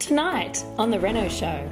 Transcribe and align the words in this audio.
Tonight 0.00 0.64
on 0.78 0.90
The 0.90 0.98
Reno 0.98 1.28
Show. 1.28 1.70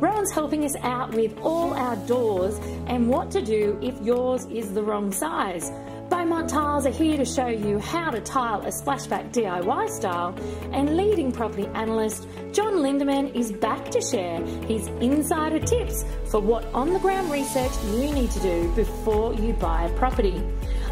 Rowan's 0.00 0.32
helping 0.32 0.64
us 0.64 0.74
out 0.82 1.14
with 1.14 1.38
all 1.38 1.72
our 1.72 1.94
doors 2.08 2.58
and 2.88 3.08
what 3.08 3.30
to 3.30 3.40
do 3.40 3.78
if 3.80 3.98
yours 4.02 4.46
is 4.46 4.74
the 4.74 4.82
wrong 4.82 5.12
size. 5.12 5.70
Beaumont 6.10 6.50
Tiles 6.50 6.86
are 6.86 6.90
here 6.90 7.16
to 7.16 7.24
show 7.24 7.46
you 7.46 7.78
how 7.78 8.10
to 8.10 8.20
tile 8.20 8.62
a 8.62 8.70
splashback 8.70 9.30
DIY 9.32 9.90
style, 9.90 10.34
and 10.72 10.96
leading 10.96 11.30
property 11.30 11.68
analyst 11.74 12.26
John 12.52 12.74
Lindeman 12.74 13.32
is 13.32 13.52
back 13.52 13.90
to 13.90 14.00
share 14.00 14.44
his 14.66 14.88
insider 15.00 15.60
tips 15.60 16.04
for 16.32 16.40
what 16.40 16.64
on 16.74 16.92
the 16.92 16.98
ground 16.98 17.30
research 17.30 17.70
you 17.92 18.12
need 18.12 18.32
to 18.32 18.40
do 18.40 18.72
before 18.74 19.34
you 19.34 19.52
buy 19.52 19.84
a 19.84 19.96
property. 19.96 20.42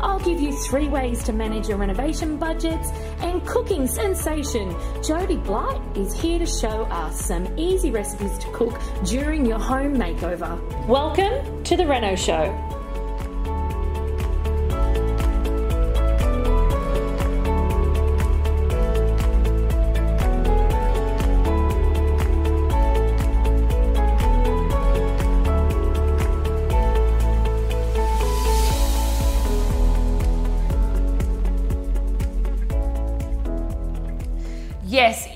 I'll 0.00 0.20
give 0.20 0.40
you 0.40 0.52
three 0.52 0.88
ways 0.88 1.22
to 1.24 1.32
manage 1.32 1.68
your 1.68 1.78
renovation 1.78 2.36
budgets 2.36 2.90
and 3.20 3.44
cooking 3.46 3.86
sensation. 3.86 4.74
Jody 5.02 5.36
Blight 5.36 5.80
is 5.96 6.12
here 6.12 6.38
to 6.38 6.46
show 6.46 6.84
us 6.84 7.24
some 7.24 7.58
easy 7.58 7.90
recipes 7.90 8.36
to 8.38 8.50
cook 8.52 8.78
during 9.04 9.44
your 9.44 9.58
home 9.58 9.96
makeover. 9.96 10.58
Welcome 10.86 11.64
to 11.64 11.76
the 11.76 11.86
Reno 11.86 12.14
Show. 12.14 12.67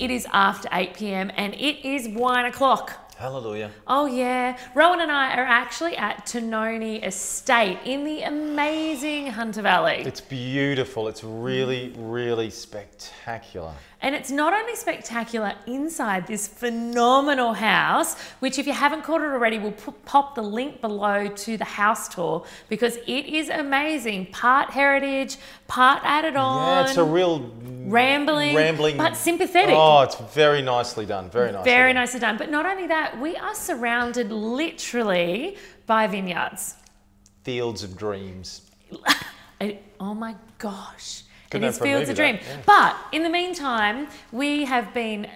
It 0.03 0.11
is 0.11 0.27
after 0.33 0.67
8 0.73 0.93
pm 0.95 1.31
and 1.37 1.53
it 1.53 1.87
is 1.87 2.09
wine 2.09 2.45
o'clock. 2.45 3.15
Hallelujah. 3.15 3.71
Oh, 3.87 4.05
yeah. 4.05 4.57
Rowan 4.75 4.99
and 4.99 5.09
I 5.09 5.37
are 5.37 5.45
actually 5.45 5.95
at 5.95 6.25
Tononi 6.25 7.05
Estate 7.05 7.77
in 7.85 8.03
the 8.03 8.23
amazing 8.23 9.27
Hunter 9.27 9.61
Valley. 9.61 10.03
It's 10.05 10.19
beautiful. 10.19 11.07
It's 11.07 11.23
really, 11.23 11.93
really 11.95 12.49
spectacular. 12.49 13.73
And 14.03 14.13
it's 14.13 14.29
not 14.29 14.51
only 14.51 14.75
spectacular 14.75 15.53
inside 15.65 16.27
this 16.27 16.45
phenomenal 16.45 17.53
house, 17.53 18.19
which, 18.41 18.59
if 18.59 18.67
you 18.67 18.73
haven't 18.73 19.03
caught 19.03 19.21
it 19.21 19.31
already, 19.31 19.57
we'll 19.59 19.71
pop 19.71 20.35
the 20.35 20.41
link 20.41 20.81
below 20.81 21.29
to 21.29 21.55
the 21.55 21.63
house 21.63 22.09
tour 22.09 22.45
because 22.67 22.97
it 23.07 23.25
is 23.25 23.47
amazing. 23.47 24.25
Part 24.27 24.71
heritage, 24.71 25.37
part 25.67 26.01
added 26.03 26.35
on. 26.35 26.83
Yeah, 26.83 26.89
it's 26.89 26.97
a 26.97 27.03
real 27.03 27.49
rambling, 27.85 28.57
rambling, 28.57 28.97
but 28.97 29.15
sympathetic. 29.15 29.73
Oh, 29.73 30.01
it's 30.01 30.15
very 30.33 30.61
nicely 30.61 31.05
done. 31.05 31.29
Very 31.29 31.53
nicely. 31.53 31.71
Very 31.71 31.93
done. 31.93 32.01
nicely 32.01 32.19
done. 32.19 32.37
But 32.37 32.51
not 32.51 32.65
only 32.65 32.87
that, 32.87 33.17
we 33.21 33.37
are 33.37 33.55
surrounded 33.55 34.33
literally 34.33 35.55
by 35.85 36.07
vineyards. 36.07 36.75
Fields 37.43 37.83
of 37.83 37.95
dreams. 37.95 38.69
Oh 39.99 40.13
my 40.13 40.35
gosh. 40.57 41.22
It 41.55 41.63
a 41.63 41.71
Fields 41.73 42.09
of 42.09 42.15
Dream. 42.15 42.39
yeah. 42.41 42.61
But 42.65 42.95
in 43.11 43.23
the 43.23 43.29
meantime, 43.29 44.07
we 44.31 44.65
have 44.65 44.93
been 44.93 45.27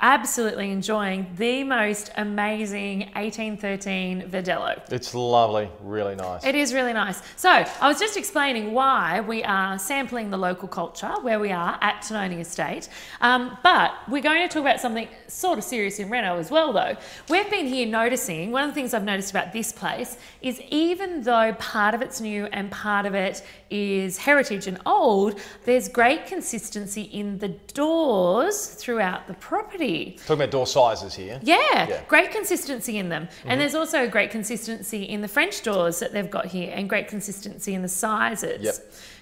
absolutely 0.00 0.70
enjoying 0.70 1.26
the 1.36 1.64
most 1.64 2.10
amazing 2.16 3.00
1813 3.14 4.22
Verdelho. 4.30 4.80
It's 4.92 5.14
lovely. 5.14 5.68
Really 5.82 6.14
nice. 6.14 6.44
It 6.44 6.54
is 6.54 6.72
really 6.72 6.92
nice. 6.92 7.22
So, 7.36 7.50
I 7.50 7.88
was 7.88 7.98
just 7.98 8.16
explaining 8.16 8.72
why 8.72 9.20
we 9.20 9.44
are 9.44 9.78
sampling 9.78 10.30
the 10.30 10.36
local 10.36 10.68
culture 10.68 11.12
where 11.22 11.38
we 11.38 11.52
are 11.52 11.78
at 11.80 12.02
Tononi 12.02 12.40
Estate. 12.40 12.88
Um, 13.20 13.56
but 13.62 13.92
we're 14.08 14.22
going 14.22 14.46
to 14.48 14.52
talk 14.52 14.62
about 14.62 14.80
something 14.80 15.08
sort 15.28 15.58
of 15.58 15.64
serious 15.64 15.98
in 15.98 16.08
Reno 16.10 16.38
as 16.38 16.50
well, 16.50 16.72
though. 16.72 16.96
We've 17.28 17.50
been 17.50 17.66
here 17.66 17.86
noticing, 17.86 18.52
one 18.52 18.64
of 18.64 18.70
the 18.70 18.74
things 18.74 18.94
I've 18.94 19.04
noticed 19.04 19.30
about 19.30 19.52
this 19.52 19.72
place 19.72 20.16
is 20.40 20.60
even 20.70 21.22
though 21.22 21.54
part 21.58 21.94
of 21.94 22.02
it's 22.02 22.20
new 22.20 22.46
and 22.46 22.70
part 22.70 23.06
of 23.06 23.14
it 23.14 23.42
is 23.70 24.18
heritage 24.18 24.66
and 24.66 24.78
old, 24.84 25.40
there's 25.64 25.88
great 25.88 26.26
consistency 26.26 27.02
in 27.02 27.38
the 27.38 27.48
doors 27.48 28.66
throughout 28.74 29.26
the 29.26 29.34
property. 29.34 29.81
Talking 29.82 30.34
about 30.36 30.50
door 30.50 30.66
sizes 30.66 31.14
here. 31.14 31.40
Yeah, 31.42 31.56
Yeah. 31.88 32.00
great 32.08 32.30
consistency 32.30 32.98
in 32.98 33.08
them. 33.08 33.28
And 33.44 33.60
there's 33.60 33.74
also 33.74 34.08
great 34.08 34.30
consistency 34.30 35.02
in 35.04 35.20
the 35.22 35.28
French 35.28 35.62
doors 35.62 35.98
that 36.00 36.12
they've 36.12 36.30
got 36.30 36.46
here 36.46 36.72
and 36.74 36.88
great 36.88 37.08
consistency 37.08 37.74
in 37.74 37.82
the 37.82 37.88
sizes. 37.88 38.62
Yep. 38.62 38.74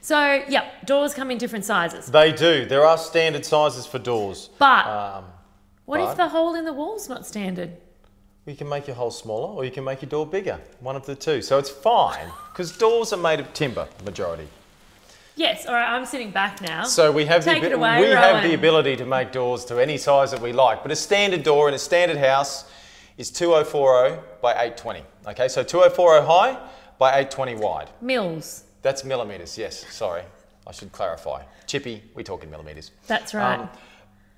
So, 0.03 0.43
yep, 0.49 0.87
doors 0.87 1.15
come 1.15 1.31
in 1.31 1.38
different 1.38 1.65
sizes. 1.65 2.06
They 2.06 2.32
do. 2.32 2.66
There 2.66 2.84
are 2.87 2.99
standard 2.99 3.44
sizes 3.44 3.87
for 3.87 3.99
doors. 3.99 4.50
But 4.59 4.87
Um, 4.87 5.25
what 5.87 6.00
if 6.00 6.16
the 6.16 6.28
hole 6.28 6.54
in 6.54 6.65
the 6.65 6.72
wall's 6.72 7.09
not 7.09 7.26
standard? 7.26 7.70
you 8.47 8.56
can 8.56 8.69
make 8.69 8.87
your 8.88 8.97
hole 8.97 9.10
smaller 9.12 9.54
or 9.54 9.65
you 9.65 9.70
can 9.70 9.84
make 9.84 10.03
your 10.03 10.09
door 10.09 10.26
bigger. 10.26 10.59
One 10.81 10.97
of 10.97 11.06
the 11.06 11.15
two. 11.15 11.41
So 11.43 11.59
it's 11.59 11.70
fine 11.70 12.28
because 12.53 12.76
doors 12.76 13.12
are 13.12 13.16
made 13.19 13.38
of 13.38 13.53
timber, 13.53 13.87
majority. 14.04 14.49
Yes, 15.37 15.67
all 15.67 15.75
right, 15.75 15.89
I'm 15.89 16.05
sitting 16.05 16.31
back 16.31 16.61
now. 16.61 16.85
So 16.85 17.11
we 17.11 17.25
have 17.27 17.45
the 17.45 17.53
Take 17.53 17.63
it 17.63 17.73
away, 17.73 18.01
we 18.01 18.09
have 18.09 18.43
the 18.43 18.55
ability 18.55 18.97
to 18.97 19.07
make 19.07 19.33
doors 19.33 19.65
to 19.67 19.79
any 19.81 19.97
size 19.97 20.31
that 20.33 20.41
we 20.41 20.53
like. 20.53 20.83
But 20.83 20.93
a 20.93 20.97
standard 20.97 21.43
door 21.43 21.69
in 21.69 21.75
a 21.75 21.79
standard 21.79 22.19
house 22.19 22.71
is 23.17 23.31
2040 23.31 24.21
by 24.43 24.53
820. 24.53 25.03
Okay, 25.29 25.49
so 25.49 25.63
2040 25.63 26.27
high 26.27 26.59
by 26.99 27.11
820 27.11 27.55
wide. 27.57 27.91
Mills. 28.01 28.65
That's 28.83 29.05
millimeters. 29.05 29.57
Yes, 29.57 29.87
sorry, 29.93 30.23
I 30.67 30.73
should 30.73 30.93
clarify. 30.93 31.43
Chippy, 31.67 32.03
we 32.15 32.25
talk 32.25 32.43
in 32.43 32.51
millimeters. 32.51 32.91
That's 33.07 33.35
right. 33.35 33.61
Um, 33.61 33.69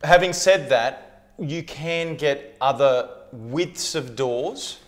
having 0.05 0.33
said 0.33 0.69
that, 0.71 1.33
you 1.39 1.63
can 1.63 2.17
get 2.17 2.57
other 2.61 3.09
widths 3.33 3.95
of 3.95 4.15
doors 4.15 4.79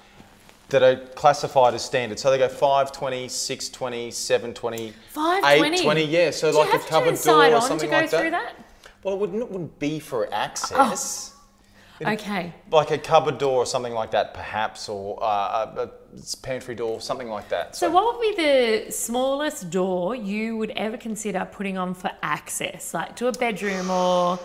that 0.70 0.82
are 0.82 0.96
classified 1.14 1.74
as 1.74 1.84
standard. 1.84 2.18
So 2.18 2.30
they 2.30 2.38
go 2.38 2.48
520, 2.48 3.28
620, 3.28 4.10
720, 4.10 4.92
520? 5.10 5.76
820. 5.76 6.04
Yeah, 6.04 6.30
so 6.30 6.50
you 6.50 6.58
like 6.58 6.74
a 6.74 6.78
cupboard 6.78 7.20
door 7.20 7.54
or 7.54 7.60
something 7.60 7.90
like 7.90 8.10
through 8.10 8.30
that. 8.30 8.56
that? 8.56 8.66
Well, 9.02 9.14
it 9.14 9.20
wouldn't, 9.20 9.42
it 9.42 9.50
wouldn't 9.50 9.78
be 9.78 10.00
for 10.00 10.32
access. 10.32 11.34
Okay. 12.02 12.52
Like 12.70 12.90
a 12.90 12.98
cupboard 12.98 13.38
door 13.38 13.58
or 13.58 13.66
something 13.66 13.92
like 13.92 14.10
that, 14.10 14.34
perhaps, 14.34 14.88
or 14.88 15.22
uh, 15.22 15.26
a, 15.76 15.82
a 15.84 15.90
pantry 16.42 16.74
door, 16.74 17.00
something 17.00 17.28
like 17.28 17.48
that. 17.50 17.76
So, 17.76 17.88
what 17.90 18.18
would 18.18 18.20
be 18.20 18.42
the 18.42 18.90
smallest 18.90 19.70
door 19.70 20.16
you 20.16 20.56
would 20.56 20.70
ever 20.70 20.96
consider 20.96 21.48
putting 21.50 21.78
on 21.78 21.94
for 21.94 22.10
access, 22.22 22.94
like 22.94 23.14
to 23.16 23.28
a 23.28 23.32
bedroom 23.32 23.90
or, 23.90 24.40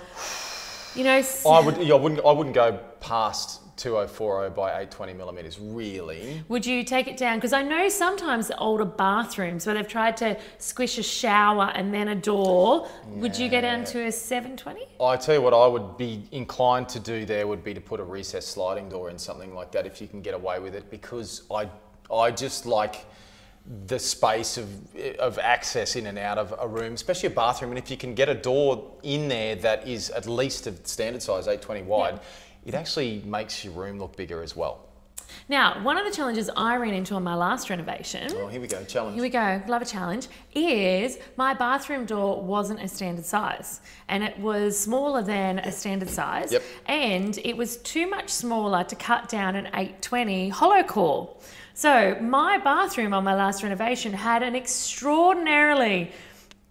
you 0.96 1.04
know, 1.04 1.24
I 1.48 1.60
would, 1.60 1.78
yeah, 1.78 1.96
I 1.96 1.98
wouldn't, 1.98 2.24
I 2.24 2.32
wouldn't 2.32 2.56
go 2.56 2.80
past 3.00 3.69
2040 3.80 4.54
by 4.54 4.70
820 4.70 5.14
millimeters, 5.14 5.60
really. 5.60 6.44
Would 6.50 6.66
you 6.66 6.84
take 6.84 7.08
it 7.08 7.18
down? 7.18 7.38
Because 7.38 7.54
I 7.54 7.64
know 7.64 7.90
sometimes 7.90 8.52
older 8.58 8.86
bathrooms 8.86 9.66
where 9.66 9.76
they've 9.76 9.88
tried 9.88 10.18
to 10.18 10.38
squish 10.58 10.98
a 10.98 11.04
shower 11.04 11.72
and 11.74 11.94
then 11.94 12.10
a 12.10 12.16
door, 12.16 12.88
would 13.08 13.38
you 13.38 13.50
go 13.50 13.62
down 13.62 13.86
to 13.86 14.06
a 14.06 14.12
720? 14.12 14.86
I 15.02 15.16
tell 15.16 15.36
you 15.36 15.42
what, 15.42 15.54
I 15.54 15.66
would 15.66 15.98
be 15.98 16.28
inclined 16.32 16.90
to 16.90 17.00
do 17.00 17.26
there 17.26 17.48
would 17.48 17.64
be 17.64 17.74
to 17.74 17.82
put 17.82 18.00
a 18.00 18.04
recessed 18.04 18.50
sliding 18.50 18.90
door 18.90 19.10
in 19.10 19.18
something 19.18 19.56
like 19.56 19.72
that 19.72 19.86
if 19.86 20.02
you 20.02 20.08
can 20.08 20.22
get 20.22 20.34
away 20.34 20.60
with 20.60 20.76
it, 20.76 20.92
because 20.92 21.44
I, 21.50 21.70
I 22.14 22.32
just 22.32 22.66
like 22.66 23.06
the 23.86 24.00
space 24.00 24.58
of, 24.58 24.68
of 25.20 25.38
access 25.38 25.96
in 25.96 26.08
and 26.08 26.18
out 26.18 26.38
of 26.38 26.56
a 26.60 26.68
room, 26.68 26.94
especially 26.94 27.28
a 27.28 27.32
bathroom. 27.32 27.72
And 27.72 27.78
if 27.78 27.92
you 27.92 27.98
can 27.98 28.16
get 28.16 28.28
a 28.28 28.34
door 28.34 28.92
in 29.04 29.28
there 29.28 29.56
that 29.58 29.88
is 29.88 30.10
at 30.10 30.28
least 30.28 30.66
a 30.68 30.74
standard 30.88 31.22
size, 31.22 31.48
820 31.48 31.84
wide, 31.84 32.20
it 32.66 32.74
actually 32.74 33.22
makes 33.26 33.64
your 33.64 33.74
room 33.74 34.00
look 34.00 34.16
bigger 34.16 34.42
as 34.44 34.56
well. 34.56 34.86
Now, 35.48 35.84
one 35.84 35.98
of 35.98 36.06
the 36.06 36.12
challenges 36.12 36.50
I 36.58 36.76
ran 36.78 36.94
into 36.94 37.14
on 37.14 37.24
my 37.24 37.36
last 37.36 37.70
renovation. 37.70 38.32
Oh, 38.36 38.48
here 38.48 38.60
we 38.60 38.68
go, 38.68 38.84
challenge. 38.84 39.14
Here 39.14 39.22
we 39.22 39.30
go. 39.30 39.62
Love 39.68 39.84
a 39.84 39.86
challenge. 39.86 40.28
Is 40.56 41.20
my 41.38 41.54
bathroom 41.54 42.06
door 42.06 42.42
wasn't 42.42 42.82
a 42.82 42.88
standard 42.88 43.26
size, 43.26 43.80
and 44.08 44.24
it 44.24 44.40
was 44.40 44.78
smaller 44.80 45.22
than 45.22 45.60
a 45.60 45.72
standard 45.72 46.10
size, 46.10 46.52
Yep. 46.52 46.64
and 46.88 47.38
it 47.44 47.56
was 47.56 47.78
too 47.78 48.10
much 48.10 48.30
smaller 48.30 48.84
to 48.86 48.96
cut 48.96 49.30
down 49.30 49.56
an 49.56 49.68
820 49.68 50.50
hollow 50.50 50.82
core. 50.84 51.36
So 51.76 52.18
my 52.20 52.58
bathroom 52.58 53.14
on 53.14 53.24
my 53.24 53.36
last 53.36 53.62
renovation 53.64 54.14
had 54.14 54.42
an 54.44 54.56
extraordinarily 54.56 56.12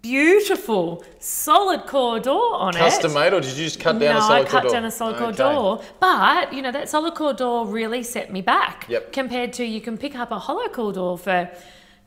beautiful 0.03 1.05
solid 1.19 1.87
core 1.87 2.21
door 2.21 2.55
on 2.55 2.75
it. 2.77 2.79
Custom 2.79 3.13
made, 3.15 3.33
or 3.33 3.41
did 3.41 3.57
you 3.57 3.65
just 3.65 3.81
cut 3.81 3.99
down 3.99 4.15
no, 4.15 4.19
a 4.19 4.23
solid 4.23 4.47
I 4.47 4.51
cut 4.51 4.63
door? 4.65 4.73
down 4.73 4.85
a 4.85 4.91
solid 4.91 5.17
core 5.17 5.29
Okay. 5.29 5.37
door. 5.37 5.83
But, 6.01 6.53
you 6.53 6.63
know, 6.63 6.73
that 6.73 6.89
solid 6.89 7.15
core 7.15 7.35
door 7.35 7.67
really 7.67 8.03
set 8.03 8.33
me 8.33 8.41
back. 8.41 8.87
Yep. 8.89 9.13
Compared 9.13 9.53
to 9.55 9.65
you 9.65 9.81
can 9.81 9.99
pick 9.99 10.17
up 10.17 10.31
a 10.31 10.39
hollow 10.39 10.69
core 10.69 10.93
door 10.93 11.19
for 11.19 11.51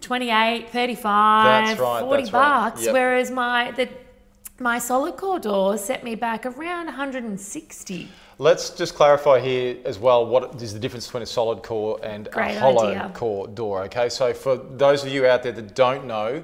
28, 0.02 0.70
35, 0.70 1.68
That's 1.68 1.80
right, 1.80 2.00
40 2.02 2.22
that's 2.24 2.34
right. 2.34 2.42
bucks. 2.72 2.84
Yep. 2.86 2.94
Whereas 2.94 3.32
my 3.32 3.72
the 3.72 3.90
my 4.60 4.78
solid 4.78 5.18
core 5.18 5.40
door 5.40 5.78
set 5.78 6.04
me 6.04 6.14
back 6.16 6.46
around 6.46 6.86
160. 6.86 8.08
Let's 8.38 8.70
just 8.72 8.94
clarify 8.96 9.40
here 9.40 9.78
as 9.86 9.98
well 10.00 10.26
what 10.26 10.62
is 10.62 10.74
the 10.74 10.80
difference 10.80 11.06
between 11.08 11.24
a 11.24 11.28
solid 11.28 11.62
core 11.64 12.00
and 12.04 12.30
Great 12.32 12.56
a 12.56 12.60
hollow 12.60 12.88
idea. 12.90 13.12
core 13.14 13.48
door. 13.48 13.84
Okay, 13.84 14.10
so 14.10 14.34
for 14.34 14.56
those 14.58 15.04
of 15.04 15.12
you 15.12 15.26
out 15.26 15.42
there 15.44 15.52
that 15.52 15.76
don't 15.76 16.06
know, 16.06 16.44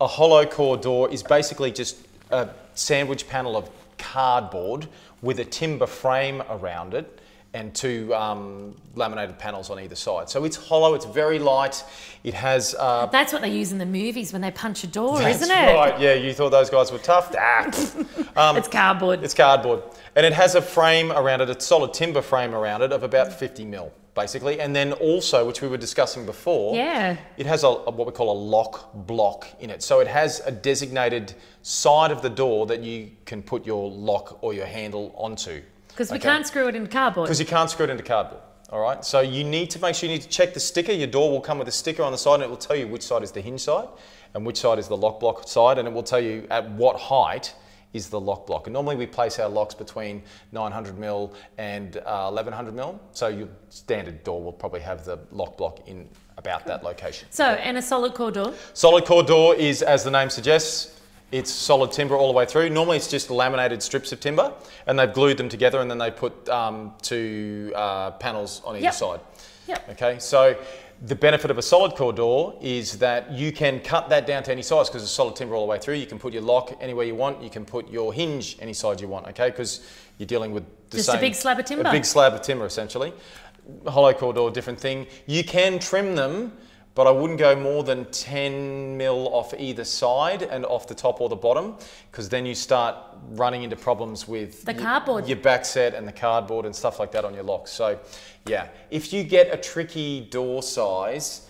a 0.00 0.06
hollow 0.06 0.44
core 0.44 0.76
door 0.76 1.10
is 1.10 1.22
basically 1.22 1.70
just 1.70 1.96
a 2.30 2.48
sandwich 2.74 3.28
panel 3.28 3.56
of 3.56 3.70
cardboard 3.98 4.88
with 5.22 5.38
a 5.38 5.44
timber 5.44 5.86
frame 5.86 6.42
around 6.50 6.94
it 6.94 7.20
and 7.54 7.72
two 7.72 8.12
um, 8.12 8.74
laminated 8.96 9.38
panels 9.38 9.70
on 9.70 9.78
either 9.78 9.94
side. 9.94 10.28
So 10.28 10.44
it's 10.44 10.56
hollow, 10.56 10.94
it's 10.94 11.04
very 11.04 11.38
light. 11.38 11.84
It 12.24 12.34
has. 12.34 12.74
Uh, 12.76 13.06
That's 13.06 13.32
what 13.32 13.42
they 13.42 13.52
use 13.52 13.70
in 13.70 13.78
the 13.78 13.86
movies 13.86 14.32
when 14.32 14.42
they 14.42 14.50
punch 14.50 14.82
a 14.82 14.88
door, 14.88 15.22
isn't 15.22 15.50
it? 15.50 15.74
right. 15.74 15.98
Yeah, 16.00 16.14
you 16.14 16.32
thought 16.34 16.50
those 16.50 16.68
guys 16.68 16.90
were 16.90 16.98
tough. 16.98 17.32
Ah. 17.38 17.64
it's 18.56 18.66
cardboard. 18.68 19.22
It's 19.22 19.34
cardboard, 19.34 19.84
and 20.16 20.26
it 20.26 20.32
has 20.32 20.56
a 20.56 20.62
frame 20.62 21.12
around 21.12 21.42
it, 21.42 21.48
a 21.50 21.60
solid 21.60 21.94
timber 21.94 22.22
frame 22.22 22.54
around 22.56 22.82
it 22.82 22.90
of 22.90 23.04
about 23.04 23.32
50 23.32 23.64
mil, 23.64 23.92
basically. 24.14 24.60
And 24.60 24.74
then 24.74 24.92
also, 24.94 25.46
which 25.46 25.60
we 25.60 25.68
were 25.68 25.76
discussing 25.76 26.24
before, 26.26 26.74
Yeah. 26.76 27.16
it 27.36 27.46
has 27.46 27.64
a, 27.64 27.68
a- 27.68 27.90
what 27.90 28.06
we 28.06 28.12
call 28.12 28.30
a 28.30 28.38
lock 28.38 28.90
block 29.06 29.46
in 29.60 29.70
it. 29.70 29.82
So 29.82 30.00
it 30.00 30.06
has 30.08 30.40
a 30.46 30.52
designated 30.52 31.34
side 31.62 32.10
of 32.10 32.22
the 32.22 32.30
door 32.30 32.66
that 32.66 32.82
you 32.82 33.10
can 33.26 33.42
put 33.42 33.66
your 33.66 33.90
lock 33.90 34.38
or 34.42 34.54
your 34.54 34.66
handle 34.66 35.12
onto. 35.16 35.62
Because 35.88 36.10
we 36.10 36.18
can't 36.18 36.46
screw 36.46 36.68
it 36.68 36.74
into 36.74 36.90
cardboard. 36.90 37.26
Because 37.26 37.40
you 37.40 37.46
can't 37.46 37.70
screw 37.70 37.84
it 37.84 37.90
into 37.90 38.02
cardboard. 38.02 38.40
All 38.70 38.80
right. 38.80 39.04
So 39.04 39.20
you 39.20 39.44
need 39.44 39.70
to 39.70 39.78
make 39.78 39.94
sure 39.94 40.08
you 40.08 40.14
need 40.16 40.22
to 40.22 40.28
check 40.28 40.54
the 40.54 40.60
sticker. 40.60 40.90
Your 40.92 41.06
door 41.06 41.30
will 41.30 41.40
come 41.40 41.58
with 41.58 41.68
a 41.68 41.72
sticker 41.72 42.02
on 42.02 42.10
the 42.10 42.18
side, 42.18 42.34
and 42.34 42.44
it 42.44 42.50
will 42.50 42.56
tell 42.56 42.74
you 42.74 42.88
which 42.88 43.02
side 43.02 43.22
is 43.22 43.30
the 43.30 43.40
hinge 43.40 43.60
side, 43.60 43.86
and 44.34 44.44
which 44.44 44.56
side 44.58 44.78
is 44.80 44.88
the 44.88 44.96
lock 44.96 45.20
block 45.20 45.46
side, 45.46 45.78
and 45.78 45.86
it 45.86 45.94
will 45.94 46.02
tell 46.02 46.18
you 46.20 46.46
at 46.50 46.68
what 46.72 46.96
height 46.98 47.54
is 47.94 48.08
the 48.10 48.20
lock 48.20 48.46
block. 48.46 48.66
And 48.66 48.74
normally 48.74 48.96
we 48.96 49.06
place 49.06 49.38
our 49.38 49.48
locks 49.48 49.74
between 49.74 50.22
900 50.52 50.98
mil 50.98 51.32
and 51.56 51.96
uh, 51.98 52.28
1100 52.30 52.74
mil. 52.74 53.00
So 53.12 53.28
your 53.28 53.48
standard 53.70 54.22
door 54.24 54.42
will 54.42 54.52
probably 54.52 54.80
have 54.80 55.04
the 55.06 55.18
lock 55.30 55.56
block 55.56 55.88
in 55.88 56.06
about 56.36 56.66
that 56.66 56.82
location. 56.82 57.28
So, 57.30 57.44
and 57.44 57.78
a 57.78 57.82
solid 57.82 58.12
core 58.14 58.32
door. 58.32 58.52
Solid 58.74 59.04
core 59.06 59.22
door 59.22 59.54
is, 59.54 59.80
as 59.82 60.02
the 60.04 60.10
name 60.10 60.28
suggests, 60.28 61.00
it's 61.30 61.50
solid 61.50 61.92
timber 61.92 62.16
all 62.16 62.26
the 62.26 62.36
way 62.36 62.44
through. 62.44 62.68
Normally, 62.70 62.96
it's 62.96 63.08
just 63.08 63.30
laminated 63.30 63.82
strips 63.82 64.12
of 64.12 64.20
timber, 64.20 64.52
and 64.86 64.98
they've 64.98 65.12
glued 65.12 65.36
them 65.36 65.48
together, 65.48 65.80
and 65.80 65.90
then 65.90 65.98
they 65.98 66.10
put 66.10 66.48
um, 66.48 66.92
two 67.02 67.72
uh, 67.74 68.10
panels 68.12 68.60
on 68.64 68.74
either 68.76 68.84
Yep. 68.84 68.94
side. 68.94 69.20
Yep. 69.66 69.88
Okay, 69.90 70.18
so 70.18 70.56
the 71.02 71.14
benefit 71.14 71.50
of 71.50 71.58
a 71.58 71.62
solid 71.62 71.94
core 71.94 72.12
door 72.12 72.58
is 72.60 72.98
that 72.98 73.30
you 73.30 73.52
can 73.52 73.80
cut 73.80 74.08
that 74.08 74.26
down 74.26 74.42
to 74.44 74.52
any 74.52 74.62
size 74.62 74.88
because 74.88 75.02
it's 75.02 75.12
solid 75.12 75.36
timber 75.36 75.54
all 75.54 75.66
the 75.66 75.70
way 75.70 75.78
through. 75.78 75.94
You 75.94 76.06
can 76.06 76.18
put 76.18 76.32
your 76.32 76.42
lock 76.42 76.76
anywhere 76.80 77.04
you 77.04 77.14
want. 77.14 77.42
You 77.42 77.50
can 77.50 77.64
put 77.64 77.90
your 77.90 78.12
hinge 78.12 78.56
any 78.60 78.72
size 78.72 79.00
you 79.00 79.08
want. 79.08 79.26
Okay, 79.28 79.50
because 79.50 79.86
you're 80.18 80.26
dealing 80.26 80.52
with 80.52 80.64
the 80.90 80.98
Just 80.98 81.08
a 81.10 81.18
big 81.18 81.34
slab 81.34 81.58
of 81.58 81.64
timber. 81.64 81.88
A 81.88 81.92
big 81.92 82.04
slab 82.04 82.32
of 82.32 82.42
timber, 82.42 82.66
essentially. 82.66 83.12
Hollow 83.86 84.12
core 84.12 84.32
door, 84.32 84.50
different 84.50 84.78
thing. 84.78 85.06
You 85.26 85.42
can 85.44 85.78
trim 85.78 86.14
them, 86.14 86.52
but 86.94 87.06
I 87.06 87.10
wouldn't 87.10 87.38
go 87.40 87.56
more 87.56 87.82
than 87.82 88.04
10 88.06 88.96
mil 88.96 89.28
off 89.34 89.52
either 89.58 89.84
side 89.84 90.42
and 90.42 90.64
off 90.66 90.86
the 90.86 90.94
top 90.94 91.20
or 91.20 91.28
the 91.28 91.36
bottom, 91.36 91.76
because 92.10 92.28
then 92.28 92.46
you 92.46 92.54
start 92.54 92.96
running 93.30 93.62
into 93.64 93.76
problems 93.76 94.28
with 94.28 94.64
The 94.64 94.72
your- 94.74 94.82
cardboard. 94.82 95.26
your 95.26 95.38
back 95.38 95.64
set 95.64 95.94
and 95.94 96.06
the 96.06 96.12
cardboard 96.12 96.66
and 96.66 96.74
stuff 96.74 96.98
like 97.00 97.10
that 97.12 97.24
on 97.24 97.34
your 97.34 97.42
locks. 97.42 97.72
So, 97.72 97.98
yeah, 98.46 98.68
if 98.90 99.12
you 99.12 99.24
get 99.24 99.52
a 99.52 99.56
tricky 99.56 100.20
door 100.20 100.62
size, 100.62 101.48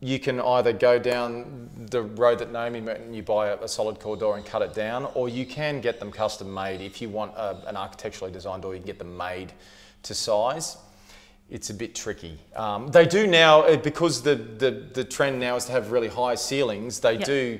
you 0.00 0.18
can 0.18 0.38
either 0.40 0.74
go 0.74 0.98
down 0.98 1.70
the 1.90 2.02
road 2.02 2.38
that 2.40 2.52
Naomi 2.52 2.82
went 2.82 3.00
and 3.00 3.16
you 3.16 3.22
buy 3.22 3.48
a, 3.48 3.56
a 3.62 3.68
solid 3.68 3.98
core 3.98 4.16
door 4.16 4.36
and 4.36 4.44
cut 4.44 4.60
it 4.60 4.74
down, 4.74 5.06
or 5.14 5.30
you 5.30 5.46
can 5.46 5.80
get 5.80 5.98
them 6.00 6.12
custom 6.12 6.52
made. 6.52 6.82
If 6.82 7.00
you 7.00 7.08
want 7.08 7.34
a, 7.34 7.66
an 7.66 7.76
architecturally 7.78 8.30
designed 8.30 8.60
door, 8.62 8.74
you 8.74 8.80
can 8.80 8.86
get 8.86 8.98
them 8.98 9.16
made 9.16 9.54
to 10.02 10.14
size. 10.14 10.76
It's 11.48 11.70
a 11.70 11.74
bit 11.74 11.94
tricky. 11.94 12.38
Um, 12.56 12.88
they 12.88 13.06
do 13.06 13.26
now, 13.26 13.62
uh, 13.62 13.76
because 13.76 14.22
the, 14.22 14.34
the, 14.34 14.70
the 14.92 15.04
trend 15.04 15.38
now 15.38 15.54
is 15.56 15.64
to 15.66 15.72
have 15.72 15.92
really 15.92 16.08
high 16.08 16.34
ceilings, 16.34 16.98
they 17.00 17.14
Yep. 17.14 17.24
do 17.24 17.58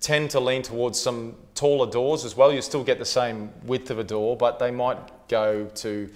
tend 0.00 0.30
to 0.30 0.40
lean 0.40 0.62
towards 0.62 0.98
some 0.98 1.34
taller 1.54 1.90
doors 1.90 2.24
as 2.24 2.36
well. 2.36 2.52
You 2.52 2.62
still 2.62 2.84
get 2.84 2.98
the 2.98 3.04
same 3.04 3.50
width 3.64 3.90
of 3.90 3.98
a 3.98 4.04
door, 4.04 4.36
but 4.36 4.58
they 4.58 4.70
might 4.70 4.98
go 5.28 5.66
to 5.66 6.08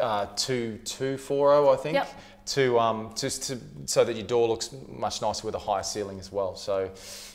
uh, 0.00 0.26
2240, 0.36 1.68
I 1.68 1.76
think, 1.82 1.94
Yep. 1.94 2.20
to 2.46 2.78
um, 2.78 3.12
just 3.16 3.42
to 3.44 3.58
so 3.86 4.04
that 4.04 4.14
your 4.14 4.26
door 4.26 4.48
looks 4.48 4.70
much 4.88 5.22
nicer 5.22 5.46
with 5.46 5.54
a 5.54 5.58
higher 5.58 5.82
ceiling 5.82 6.18
as 6.20 6.30
well. 6.30 6.54
So, 6.56 6.90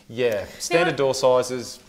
yeah, 0.07 0.45
standard 0.59 0.95
door 0.95 1.13
sizes. 1.15 1.79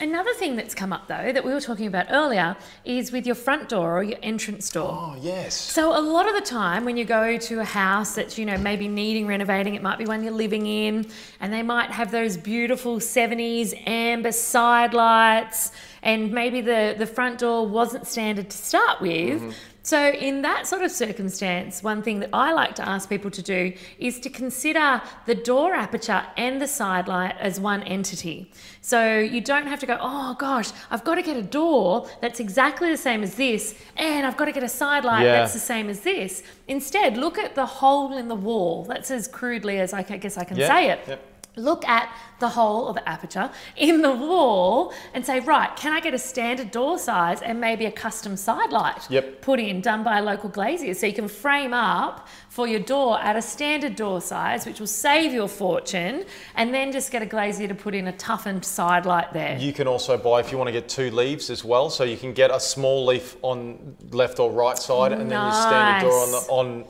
Another 0.00 0.34
thing 0.34 0.56
that's 0.56 0.74
come 0.74 0.92
up 0.92 1.06
though 1.06 1.32
that 1.32 1.44
we 1.44 1.52
were 1.52 1.60
talking 1.60 1.86
about 1.86 2.06
earlier 2.10 2.56
is 2.84 3.12
with 3.12 3.24
your 3.24 3.36
front 3.36 3.68
door 3.68 3.98
or 3.98 4.02
your 4.02 4.18
entrance 4.20 4.68
door. 4.68 4.90
Oh 4.90 5.16
yes. 5.20 5.54
So 5.54 5.96
a 5.96 6.02
lot 6.02 6.28
of 6.28 6.34
the 6.34 6.40
time 6.40 6.84
when 6.84 6.96
you 6.96 7.04
go 7.04 7.38
to 7.38 7.60
a 7.60 7.64
house 7.64 8.16
that's, 8.16 8.36
you 8.36 8.44
know, 8.44 8.58
maybe 8.58 8.88
needing 8.88 9.28
renovating, 9.28 9.76
it 9.76 9.82
might 9.82 9.98
be 9.98 10.04
one 10.04 10.24
you're 10.24 10.32
living 10.32 10.66
in, 10.66 11.06
and 11.38 11.52
they 11.52 11.62
might 11.62 11.90
have 11.90 12.10
those 12.10 12.36
beautiful 12.36 12.96
70s 12.98 13.80
amber 13.86 14.32
side 14.32 14.92
lights, 14.92 15.70
and 16.02 16.32
maybe 16.32 16.60
the, 16.60 16.96
the 16.98 17.06
front 17.06 17.38
door 17.38 17.66
wasn't 17.68 18.06
standard 18.06 18.50
to 18.50 18.56
start 18.56 19.00
with. 19.00 19.40
Mm-hmm. 19.40 19.50
So 19.84 20.10
in 20.10 20.42
that 20.42 20.66
sort 20.68 20.82
of 20.82 20.92
circumstance, 20.92 21.82
one 21.82 22.02
thing 22.02 22.20
that 22.20 22.30
I 22.32 22.52
like 22.52 22.76
to 22.76 22.88
ask 22.88 23.08
people 23.08 23.30
to 23.32 23.42
do 23.42 23.72
is 23.98 24.20
to 24.20 24.30
consider 24.30 25.02
the 25.26 25.34
door 25.34 25.74
aperture 25.74 26.22
and 26.36 26.62
the 26.62 26.68
side 26.68 27.08
light 27.08 27.34
as 27.40 27.58
one 27.58 27.82
entity. 27.82 28.50
So 28.80 29.18
you 29.18 29.40
don't 29.40 29.66
have 29.66 29.80
to 29.80 29.86
go, 29.86 29.98
oh 30.00 30.36
gosh, 30.38 30.70
I've 30.90 31.02
got 31.02 31.16
to 31.16 31.22
get 31.22 31.36
a 31.36 31.42
door 31.42 32.08
that's 32.20 32.38
exactly 32.38 32.90
the 32.90 32.96
same 32.96 33.22
as 33.24 33.34
this, 33.34 33.74
and 33.96 34.24
I've 34.24 34.36
got 34.36 34.44
to 34.44 34.52
get 34.52 34.62
a 34.62 34.68
side 34.68 35.04
light 35.04 35.24
Yeah. 35.24 35.32
that's 35.32 35.52
the 35.52 35.58
same 35.58 35.88
as 35.88 36.00
this. 36.00 36.42
Instead, 36.68 37.16
look 37.16 37.36
at 37.36 37.54
the 37.56 37.66
hole 37.66 38.16
in 38.16 38.28
the 38.28 38.34
wall. 38.36 38.84
That's 38.84 39.10
as 39.10 39.26
crudely 39.26 39.80
as 39.80 39.92
I 39.92 40.02
guess 40.02 40.38
I 40.38 40.44
can 40.44 40.56
Yeah, 40.58 40.68
say 40.68 40.90
it. 40.90 41.00
yep. 41.08 41.31
Look 41.56 41.86
at 41.86 42.08
the 42.40 42.48
hole 42.48 42.86
or 42.86 42.94
the 42.94 43.06
aperture 43.06 43.50
in 43.76 44.00
the 44.00 44.10
wall 44.10 44.94
and 45.12 45.24
say, 45.24 45.40
right, 45.40 45.74
can 45.76 45.92
I 45.92 46.00
get 46.00 46.14
a 46.14 46.18
standard 46.18 46.70
door 46.70 46.98
size 46.98 47.42
and 47.42 47.60
maybe 47.60 47.84
a 47.84 47.92
custom 47.92 48.36
side 48.38 48.72
light 48.72 49.06
Yep. 49.10 49.42
put 49.42 49.60
in, 49.60 49.82
done 49.82 50.02
by 50.02 50.18
a 50.18 50.22
local 50.22 50.48
glazier? 50.48 50.94
So 50.94 51.06
you 51.06 51.12
can 51.12 51.28
frame 51.28 51.74
up 51.74 52.26
for 52.48 52.66
your 52.66 52.80
door 52.80 53.20
at 53.20 53.36
a 53.36 53.42
standard 53.42 53.96
door 53.96 54.22
size, 54.22 54.64
which 54.64 54.80
will 54.80 54.86
save 54.86 55.34
your 55.34 55.48
fortune, 55.48 56.24
and 56.54 56.72
then 56.72 56.90
just 56.90 57.10
get 57.12 57.20
a 57.20 57.26
glazier 57.26 57.68
to 57.68 57.74
put 57.74 57.94
in 57.94 58.08
a 58.08 58.12
toughened 58.12 58.64
side 58.64 59.04
light 59.04 59.32
there. 59.34 59.58
You 59.58 59.74
can 59.74 59.86
also 59.86 60.16
buy 60.16 60.40
if 60.40 60.52
you 60.52 60.58
want 60.58 60.68
to 60.68 60.72
get 60.72 60.88
two 60.88 61.10
leaves 61.10 61.50
as 61.50 61.64
well. 61.64 61.90
So 61.90 62.04
you 62.04 62.16
can 62.16 62.32
get 62.32 62.50
a 62.50 62.60
small 62.60 63.04
leaf 63.04 63.36
on 63.42 63.94
left 64.10 64.38
or 64.40 64.50
right 64.50 64.78
side, 64.78 65.12
and 65.12 65.30
then 65.30 65.42
your 65.42 65.52
standard 65.52 66.08
door 66.08 66.18
on 66.18 66.30
the 66.30 66.38
on. 66.48 66.84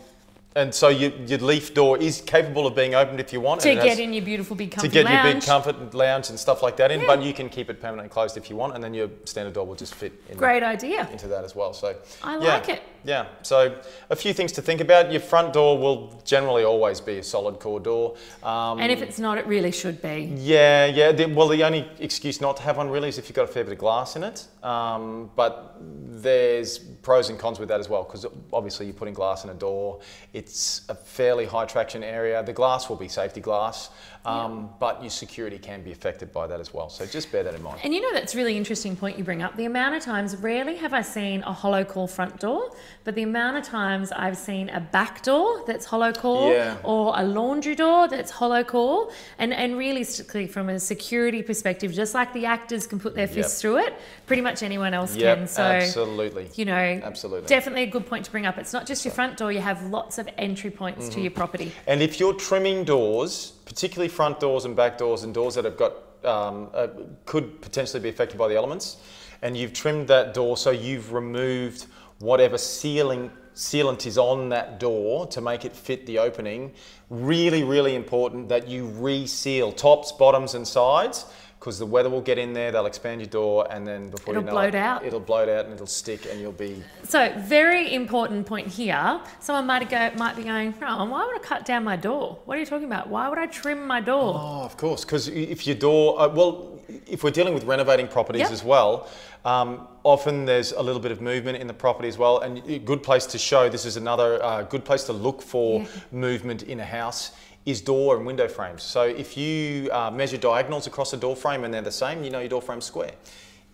And 0.54 0.74
so 0.74 0.88
your, 0.88 1.10
your 1.26 1.38
leaf 1.38 1.72
door 1.72 1.96
is 1.98 2.20
capable 2.20 2.66
of 2.66 2.74
being 2.74 2.94
opened 2.94 3.20
if 3.20 3.32
you 3.32 3.40
want. 3.40 3.60
to 3.62 3.74
get 3.74 3.98
in 3.98 4.12
your 4.12 4.24
beautiful 4.24 4.54
big 4.54 4.70
to 4.78 4.88
get 4.88 5.04
lounge. 5.06 5.24
your 5.24 5.34
big 5.34 5.42
comfort 5.42 5.94
lounge 5.94 6.28
and 6.30 6.38
stuff 6.38 6.62
like 6.62 6.76
that 6.76 6.90
in, 6.90 7.00
Yeah. 7.00 7.06
but 7.06 7.22
you 7.22 7.32
can 7.32 7.48
keep 7.48 7.70
it 7.70 7.80
permanently 7.80 8.10
closed 8.10 8.36
if 8.36 8.50
you 8.50 8.56
want, 8.56 8.74
and 8.74 8.84
then 8.84 8.92
your 8.92 9.08
standard 9.24 9.54
door 9.54 9.66
will 9.66 9.74
just 9.74 9.94
fit 9.94 10.12
in 10.28 10.36
Great 10.36 10.62
idea. 10.62 11.08
into 11.10 11.26
that 11.28 11.44
as 11.44 11.54
well. 11.56 11.72
So 11.72 11.96
I 12.22 12.32
yeah, 12.38 12.38
like 12.54 12.68
it. 12.68 12.82
Yeah. 13.04 13.26
So 13.42 13.76
a 14.10 14.16
few 14.16 14.32
things 14.32 14.52
to 14.52 14.62
think 14.62 14.80
about. 14.80 15.10
Your 15.10 15.20
front 15.20 15.52
door 15.52 15.78
will 15.78 16.22
generally 16.24 16.64
always 16.64 17.00
be 17.00 17.18
a 17.18 17.22
solid 17.22 17.58
core 17.58 17.80
door. 17.80 18.16
Um, 18.42 18.78
And 18.78 18.92
if 18.92 19.02
it's 19.02 19.18
not, 19.18 19.38
it 19.38 19.46
really 19.46 19.72
should 19.72 20.00
be. 20.00 20.32
yeah, 20.36 20.86
yeah. 20.86 21.12
The, 21.12 21.26
well, 21.26 21.48
the 21.48 21.64
only 21.64 21.88
excuse 21.98 22.40
not 22.40 22.56
to 22.58 22.62
have 22.62 22.76
one 22.76 22.88
really 22.88 23.08
is 23.08 23.18
if 23.18 23.28
you've 23.28 23.36
got 23.36 23.44
a 23.44 23.52
fair 23.52 23.64
bit 23.64 23.72
of 23.72 23.78
glass 23.78 24.16
in 24.16 24.22
it. 24.22 24.46
Um, 24.62 25.30
but 25.34 25.76
there's 25.80 26.78
pros 26.78 27.28
and 27.30 27.38
cons 27.38 27.58
with 27.58 27.68
that 27.68 27.80
as 27.80 27.88
well 27.88 28.04
because 28.04 28.24
obviously 28.52 28.86
you're 28.86 28.94
putting 28.94 29.14
glass 29.14 29.44
in 29.44 29.50
a 29.50 29.54
door. 29.54 30.00
It's 30.32 30.82
a 30.88 30.94
fairly 30.94 31.44
high 31.46 31.64
traction 31.64 32.04
area. 32.04 32.42
The 32.44 32.52
glass 32.52 32.88
will 32.88 32.96
be 32.96 33.08
safety 33.08 33.40
glass, 33.40 33.90
um, 34.24 34.70
but 34.78 35.02
your 35.02 35.10
security 35.10 35.58
can 35.58 35.82
be 35.82 35.90
affected 35.90 36.32
by 36.32 36.46
that 36.46 36.60
as 36.60 36.72
well. 36.72 36.88
So 36.88 37.04
just 37.06 37.32
bear 37.32 37.42
that 37.42 37.54
in 37.54 37.62
mind. 37.62 37.80
And 37.82 37.92
you 37.92 38.00
know, 38.00 38.12
that's 38.12 38.34
a 38.34 38.36
really 38.36 38.56
interesting 38.56 38.94
point 38.94 39.18
you 39.18 39.24
bring 39.24 39.42
up. 39.42 39.56
The 39.56 39.64
amount 39.64 39.96
of 39.96 40.02
times, 40.02 40.36
rarely 40.36 40.76
have 40.76 40.92
I 40.94 41.02
seen 41.02 41.42
a 41.42 41.52
hollow 41.52 41.84
core 41.84 42.06
front 42.06 42.38
door, 42.38 42.70
but 43.04 43.14
the 43.16 43.22
amount 43.24 43.56
of 43.56 43.64
times 43.64 44.12
I've 44.12 44.36
seen 44.36 44.68
a 44.68 44.78
back 44.80 45.22
door 45.24 45.64
that's 45.66 45.86
hollow 45.86 46.12
core 46.12 46.52
Yeah. 46.52 46.76
or 46.84 47.12
a 47.18 47.24
laundry 47.24 47.74
door 47.74 48.06
that's 48.08 48.30
hollow 48.30 48.62
core. 48.62 49.10
And, 49.38 49.52
and 49.52 49.76
realistically, 49.76 50.46
from 50.46 50.68
a 50.68 50.78
security 50.78 51.42
perspective, 51.42 51.92
just 51.92 52.14
like 52.14 52.32
the 52.32 52.46
actors 52.46 52.86
can 52.86 53.00
put 53.00 53.14
their 53.14 53.26
fists 53.26 53.56
Yep. 53.56 53.60
through 53.62 53.78
it, 53.86 53.94
pretty 54.26 54.42
much 54.42 54.62
anyone 54.62 54.94
else 54.94 55.16
Yep, 55.16 55.38
can. 55.38 55.46
So, 55.48 55.62
absolutely. 55.62 56.48
you 56.54 56.64
know, 56.64 57.00
Absolutely. 57.02 57.48
definitely 57.48 57.82
a 57.82 57.86
good 57.86 58.06
point 58.06 58.24
to 58.26 58.30
bring 58.30 58.46
up. 58.46 58.56
It's 58.58 58.72
not 58.72 58.86
just 58.86 59.04
your 59.04 59.12
front 59.14 59.36
door, 59.36 59.50
you 59.50 59.60
have 59.60 59.82
lots 59.90 60.18
of 60.18 60.28
entry 60.38 60.70
points 60.70 60.92
Mm-hmm. 61.06 61.14
to 61.14 61.20
your 61.22 61.30
property. 61.30 61.72
And 61.86 62.02
if 62.02 62.20
you're 62.20 62.34
trimming 62.34 62.84
doors, 62.84 63.52
particularly 63.64 64.08
front 64.12 64.38
doors 64.38 64.64
and 64.64 64.76
back 64.76 64.98
doors 64.98 65.24
and 65.24 65.34
doors 65.34 65.54
that 65.56 65.64
have 65.64 65.76
got 65.76 65.94
um, 66.24 66.70
uh, 66.72 66.88
could 67.24 67.60
potentially 67.60 68.00
be 68.00 68.08
affected 68.08 68.38
by 68.38 68.48
the 68.48 68.56
elements, 68.56 68.98
and 69.42 69.56
you've 69.56 69.72
trimmed 69.72 70.08
that 70.08 70.34
door 70.34 70.56
so 70.56 70.70
you've 70.70 71.12
removed 71.12 71.86
whatever 72.20 72.56
sealing 72.56 73.30
sealant 73.54 74.06
is 74.06 74.16
on 74.16 74.48
that 74.48 74.80
door 74.80 75.26
to 75.26 75.40
make 75.40 75.64
it 75.64 75.74
fit 75.76 76.06
the 76.06 76.18
opening. 76.18 76.72
Really, 77.10 77.64
really 77.64 77.94
important 77.94 78.48
that 78.48 78.68
you 78.68 78.86
reseal 78.86 79.72
tops, 79.72 80.12
bottoms, 80.12 80.54
and 80.54 80.66
sides. 80.66 81.26
Because 81.62 81.78
the 81.78 81.86
weather 81.86 82.10
will 82.10 82.20
get 82.20 82.38
in 82.38 82.52
there, 82.52 82.72
they'll 82.72 82.86
expand 82.86 83.20
your 83.20 83.28
door, 83.28 83.68
and 83.70 83.86
then 83.86 84.10
before 84.10 84.34
It'll 84.34 84.42
you 84.42 84.46
know 84.46 84.50
bloat 84.52 84.74
it, 84.74 84.78
out. 84.78 85.04
it'll 85.04 85.20
bloat 85.20 85.48
out 85.48 85.64
and 85.66 85.72
it'll 85.72 85.86
stick, 85.86 86.26
and 86.28 86.40
you'll 86.40 86.50
be 86.50 86.82
So, 87.04 87.32
very 87.38 87.94
important 87.94 88.46
point 88.46 88.66
here. 88.66 89.20
Someone 89.38 89.66
might 89.68 89.88
go, 89.88 90.10
might 90.16 90.34
be 90.34 90.42
going, 90.42 90.74
oh, 90.82 91.04
why 91.04 91.24
would 91.24 91.36
I 91.36 91.38
cut 91.38 91.64
down 91.64 91.84
my 91.84 91.94
door? 91.94 92.40
What 92.46 92.56
are 92.56 92.60
you 92.60 92.66
talking 92.66 92.86
about? 92.86 93.08
Why 93.08 93.28
would 93.28 93.38
I 93.38 93.46
trim 93.46 93.86
my 93.86 94.00
door? 94.00 94.34
Oh, 94.36 94.62
of 94.64 94.76
course, 94.76 95.04
because 95.04 95.28
if 95.28 95.64
your 95.64 95.76
door, 95.76 96.20
uh, 96.20 96.26
well, 96.30 96.80
if 97.06 97.22
we're 97.22 97.30
dealing 97.30 97.54
with 97.54 97.62
renovating 97.62 98.08
properties 98.08 98.40
Yep. 98.40 98.50
as 98.50 98.64
well, 98.64 99.06
Um, 99.44 99.88
often 100.04 100.44
there's 100.44 100.70
a 100.70 100.80
little 100.80 101.00
bit 101.00 101.10
of 101.10 101.20
movement 101.20 101.58
in 101.58 101.66
the 101.66 101.74
property 101.74 102.06
as 102.08 102.16
well, 102.16 102.38
and 102.38 102.62
a 102.68 102.78
good 102.78 103.02
place 103.02 103.26
to 103.26 103.38
show 103.38 103.68
this 103.68 103.84
is 103.84 103.96
another 103.96 104.40
uh, 104.40 104.62
good 104.62 104.84
place 104.84 105.02
to 105.10 105.12
look 105.12 105.42
for 105.42 105.80
Yeah. 105.80 105.86
movement 106.12 106.62
in 106.62 106.78
a 106.78 106.84
house 106.84 107.32
is 107.64 107.80
door 107.80 108.16
and 108.16 108.26
window 108.26 108.48
frames. 108.48 108.82
So 108.82 109.02
if 109.02 109.36
you 109.36 109.88
uh, 109.92 110.10
measure 110.10 110.36
diagonals 110.36 110.86
across 110.86 111.12
a 111.12 111.16
door 111.16 111.36
frame 111.36 111.64
and 111.64 111.72
they're 111.72 111.80
the 111.82 111.92
same, 111.92 112.24
you 112.24 112.30
know 112.30 112.40
your 112.40 112.48
door 112.48 112.62
frame's 112.62 112.84
square. 112.86 113.12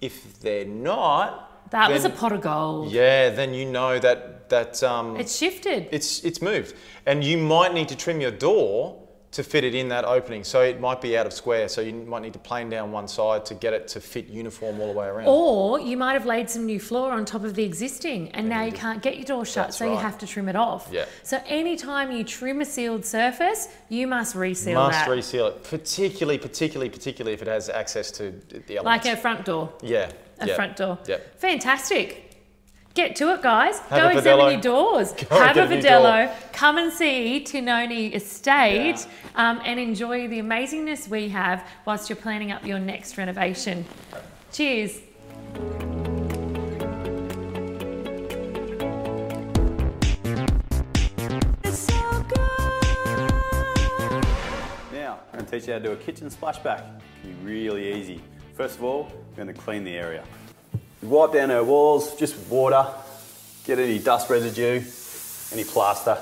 If 0.01 0.41
they're 0.41 0.67
not, 0.67 1.71
That 1.71 1.91
was 1.91 2.05
a 2.05 2.11
pot 2.11 2.33
of 2.33 2.41
gold. 2.41 2.91
yeah, 2.93 3.31
then 3.31 3.55
you 3.55 3.65
know 3.65 3.99
that 3.99 4.49
that 4.51 4.83
um, 4.83 5.17
It's 5.17 5.37
shifted. 5.37 5.89
it's 5.91 6.23
it's 6.25 6.41
moved, 6.41 6.75
and 7.07 7.23
you 7.25 7.37
might 7.39 7.73
need 7.75 7.89
to 7.89 7.97
trim 7.97 8.21
your 8.21 8.31
door 8.31 9.03
to 9.31 9.43
fit 9.43 9.63
it 9.63 9.75
in 9.75 9.89
that 9.91 10.07
opening. 10.07 10.43
So 10.43 10.63
it 10.63 10.81
might 10.81 11.03
be 11.03 11.17
out 11.17 11.27
of 11.27 11.35
square. 11.35 11.69
So 11.69 11.83
you 11.83 11.93
might 11.93 12.23
need 12.23 12.33
to 12.33 12.39
plane 12.39 12.71
down 12.71 12.93
one 12.93 13.07
side 13.07 13.45
to 13.47 13.55
get 13.55 13.75
it 13.75 13.87
to 13.89 14.01
fit 14.01 14.27
uniform 14.29 14.81
all 14.81 14.91
the 14.93 14.99
way 14.99 15.07
around. 15.07 15.27
Or 15.29 15.79
you 15.79 15.99
might 15.99 16.15
have 16.15 16.25
laid 16.25 16.49
some 16.49 16.65
new 16.65 16.81
floor 16.81 17.13
on 17.13 17.27
top 17.27 17.45
of 17.45 17.55
the 17.55 17.63
existing 17.63 18.31
and 18.31 18.49
now 18.49 18.65
you 18.65 18.73
can't 18.73 19.03
get 19.03 19.17
your 19.17 19.27
door 19.27 19.45
shut, 19.45 19.75
so 19.75 19.85
you 19.85 19.99
have 19.99 20.17
to 20.19 20.27
trim 20.27 20.49
it 20.49 20.57
off. 20.57 20.89
Yeah. 20.91 21.05
So 21.25 21.43
anytime 21.47 22.11
you 22.11 22.25
trim 22.25 22.63
a 22.63 22.65
sealed 22.65 23.05
surface, 23.05 23.69
you 23.91 24.07
must 24.07 24.35
reseal 24.35 24.75
Must 24.81 24.93
that. 25.07 25.11
reseal 25.11 25.49
it, 25.49 25.63
particularly, 25.65 26.39
particularly, 26.39 26.89
particularly 26.89 27.35
if 27.35 27.43
it 27.43 27.49
has 27.49 27.69
access 27.69 28.11
to 28.13 28.31
the 28.67 28.79
like 28.81 29.05
a 29.05 29.15
front 29.17 29.45
door. 29.45 29.73
yeah, 29.83 30.11
A 30.41 30.47
yeah, 30.47 30.55
front 30.55 30.77
door. 30.77 30.99
Yep. 31.07 31.39
Fantastic. 31.39 32.28
Get 32.99 33.15
to 33.15 33.33
it, 33.33 33.43
guys. 33.43 33.79
Have 33.91 34.03
Go 34.03 34.09
a 34.09 34.17
examine 34.19 34.53
your 34.55 34.61
doors. 34.61 35.13
Go 35.13 35.39
Have 35.39 35.57
a 35.57 35.69
get 35.69 35.85
Verdelho. 35.85 36.53
Come 36.53 36.79
and 36.79 36.93
see 36.93 37.45
Tinoni 37.47 38.13
Estate 38.13 39.07
Yeah. 39.07 39.51
um, 39.51 39.61
and 39.65 39.79
enjoy 39.79 40.27
the 40.27 40.41
amazingness 40.41 41.07
we 41.07 41.29
have 41.29 41.65
whilst 41.85 42.11
you're 42.11 42.17
planning 42.17 42.51
up 42.51 42.67
your 42.67 42.81
next 42.81 43.17
renovation. 43.17 43.85
Cheers. 44.51 44.99
Now, 54.93 55.21
I'm 55.33 55.39
going 55.39 55.45
to 55.45 55.51
teach 55.53 55.69
you 55.69 55.73
how 55.73 55.79
to 55.79 55.85
do 55.85 55.93
a 55.93 55.97
kitchen 55.97 56.29
splashback. 56.31 56.85
Be 57.23 57.33
really 57.45 57.95
easy. 57.95 58.21
First 58.55 58.77
of 58.79 58.83
all, 58.83 59.05
we're 59.31 59.45
going 59.45 59.55
to 59.55 59.61
clean 59.63 59.85
the 59.85 59.93
area. 59.97 60.25
Wipe 61.01 61.33
down 61.33 61.53
our 61.53 61.63
walls 61.63 62.17
just 62.17 62.35
with 62.35 62.51
water, 62.51 62.85
get 63.65 63.79
any 63.79 64.01
dust 64.01 64.29
residue, 64.29 64.83
any 65.53 65.63
plaster. 65.63 66.19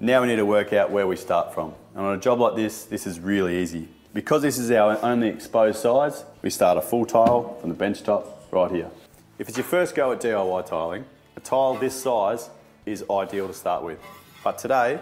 Now 0.00 0.22
we 0.22 0.28
need 0.28 0.36
to 0.36 0.46
work 0.46 0.72
out 0.72 0.90
where 0.90 1.06
we 1.06 1.16
start 1.16 1.52
from. 1.52 1.74
And 1.94 2.06
on 2.06 2.14
a 2.14 2.20
job 2.20 2.40
like 2.40 2.56
this, 2.56 2.84
this 2.84 3.06
is 3.06 3.20
really 3.20 3.58
easy. 3.58 3.88
Because 4.14 4.40
this 4.40 4.56
is 4.56 4.70
our 4.70 4.98
only 5.04 5.28
exposed 5.28 5.78
sides, 5.80 6.24
we 6.40 6.48
start 6.48 6.78
a 6.78 6.80
full 6.80 7.04
tile 7.04 7.58
from 7.60 7.68
the 7.68 7.76
bench 7.76 8.02
top 8.02 8.48
right 8.50 8.70
here. 8.70 8.90
If 9.38 9.50
it's 9.50 9.58
your 9.58 9.64
first 9.64 9.94
go 9.94 10.12
at 10.12 10.22
DIY 10.22 10.66
tiling, 10.66 11.04
a 11.36 11.40
tile 11.40 11.74
this 11.74 11.94
size 11.94 12.48
is 12.86 13.04
ideal 13.10 13.48
to 13.48 13.54
start 13.54 13.84
with. 13.84 13.98
But 14.42 14.56
today, 14.56 14.98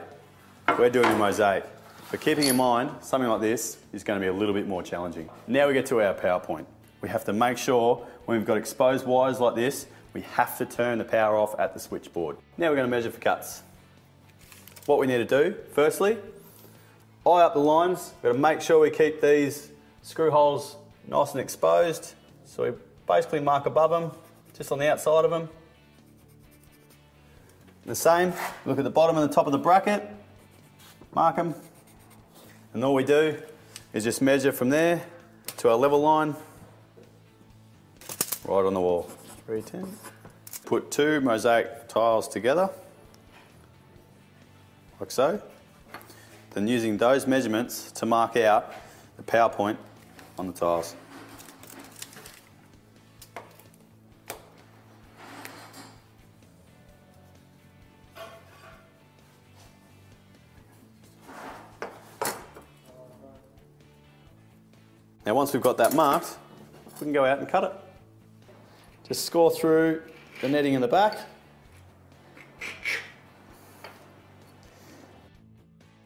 we're 0.76 0.90
doing 0.90 1.06
a 1.06 1.16
mosaic. 1.16 1.64
But 2.10 2.20
keeping 2.20 2.48
in 2.48 2.56
mind, 2.56 2.90
something 3.00 3.30
like 3.30 3.40
this 3.40 3.78
is 3.92 4.02
going 4.02 4.20
to 4.20 4.24
be 4.24 4.28
a 4.28 4.32
little 4.32 4.54
bit 4.54 4.66
more 4.66 4.82
challenging. 4.82 5.30
Now 5.46 5.68
we 5.68 5.74
get 5.74 5.86
to 5.86 6.00
our 6.00 6.14
power 6.14 6.40
point. 6.40 6.66
We 7.04 7.10
have 7.10 7.26
to 7.26 7.34
make 7.34 7.58
sure 7.58 7.96
when 8.24 8.38
we've 8.38 8.46
got 8.46 8.56
exposed 8.56 9.04
wires 9.04 9.38
like 9.38 9.54
this, 9.54 9.84
we 10.14 10.22
have 10.22 10.56
to 10.56 10.64
turn 10.64 10.96
the 10.96 11.04
power 11.04 11.36
off 11.36 11.54
at 11.60 11.74
the 11.74 11.78
switchboard. 11.78 12.38
Now 12.56 12.70
we're 12.70 12.76
going 12.76 12.90
to 12.90 12.90
measure 12.90 13.10
for 13.10 13.20
cuts. 13.20 13.62
What 14.86 14.98
we 14.98 15.06
need 15.06 15.18
to 15.18 15.26
do, 15.26 15.54
firstly, 15.74 16.16
eye 17.26 17.42
up 17.42 17.52
the 17.52 17.60
lines. 17.60 18.14
We've 18.22 18.32
got 18.32 18.36
to 18.36 18.38
make 18.38 18.62
sure 18.62 18.80
we 18.80 18.88
keep 18.88 19.20
these 19.20 19.68
screw 20.00 20.30
holes 20.30 20.76
nice 21.06 21.32
and 21.32 21.42
exposed. 21.42 22.14
So 22.46 22.62
we 22.62 22.78
basically 23.06 23.40
mark 23.40 23.66
above 23.66 23.90
them, 23.90 24.18
just 24.56 24.72
on 24.72 24.78
the 24.78 24.90
outside 24.90 25.26
of 25.26 25.30
them. 25.30 25.50
The 27.84 27.94
same, 27.94 28.32
look 28.64 28.78
at 28.78 28.84
the 28.84 28.88
bottom 28.88 29.18
and 29.18 29.28
the 29.28 29.34
top 29.34 29.44
of 29.44 29.52
the 29.52 29.58
bracket, 29.58 30.08
mark 31.14 31.36
them, 31.36 31.54
and 32.72 32.82
all 32.82 32.94
we 32.94 33.04
do 33.04 33.36
is 33.92 34.04
just 34.04 34.22
measure 34.22 34.52
from 34.52 34.70
there 34.70 35.04
to 35.58 35.68
our 35.68 35.76
level 35.76 36.00
line, 36.00 36.34
right 38.44 38.64
on 38.64 38.74
the 38.74 38.80
wall. 38.80 39.10
310. 39.46 39.96
Put 40.66 40.90
two 40.90 41.20
mosaic 41.20 41.88
tiles 41.88 42.28
together, 42.28 42.70
like 45.00 45.10
so. 45.10 45.42
Then 46.50 46.68
using 46.68 46.96
those 46.96 47.26
measurements 47.26 47.90
to 47.92 48.06
mark 48.06 48.36
out 48.36 48.72
the 49.16 49.22
power 49.22 49.48
point 49.48 49.78
on 50.38 50.46
the 50.46 50.52
tiles. 50.52 50.94
Now 65.26 65.34
once 65.34 65.52
we've 65.52 65.62
got 65.62 65.78
that 65.78 65.94
marked, 65.94 66.36
we 67.00 67.04
can 67.04 67.12
go 67.12 67.24
out 67.24 67.38
and 67.38 67.48
cut 67.48 67.64
it. 67.64 67.83
Just 69.06 69.26
score 69.26 69.50
through 69.50 70.02
the 70.40 70.48
netting 70.48 70.72
in 70.74 70.80
the 70.80 70.88
back. 70.88 71.18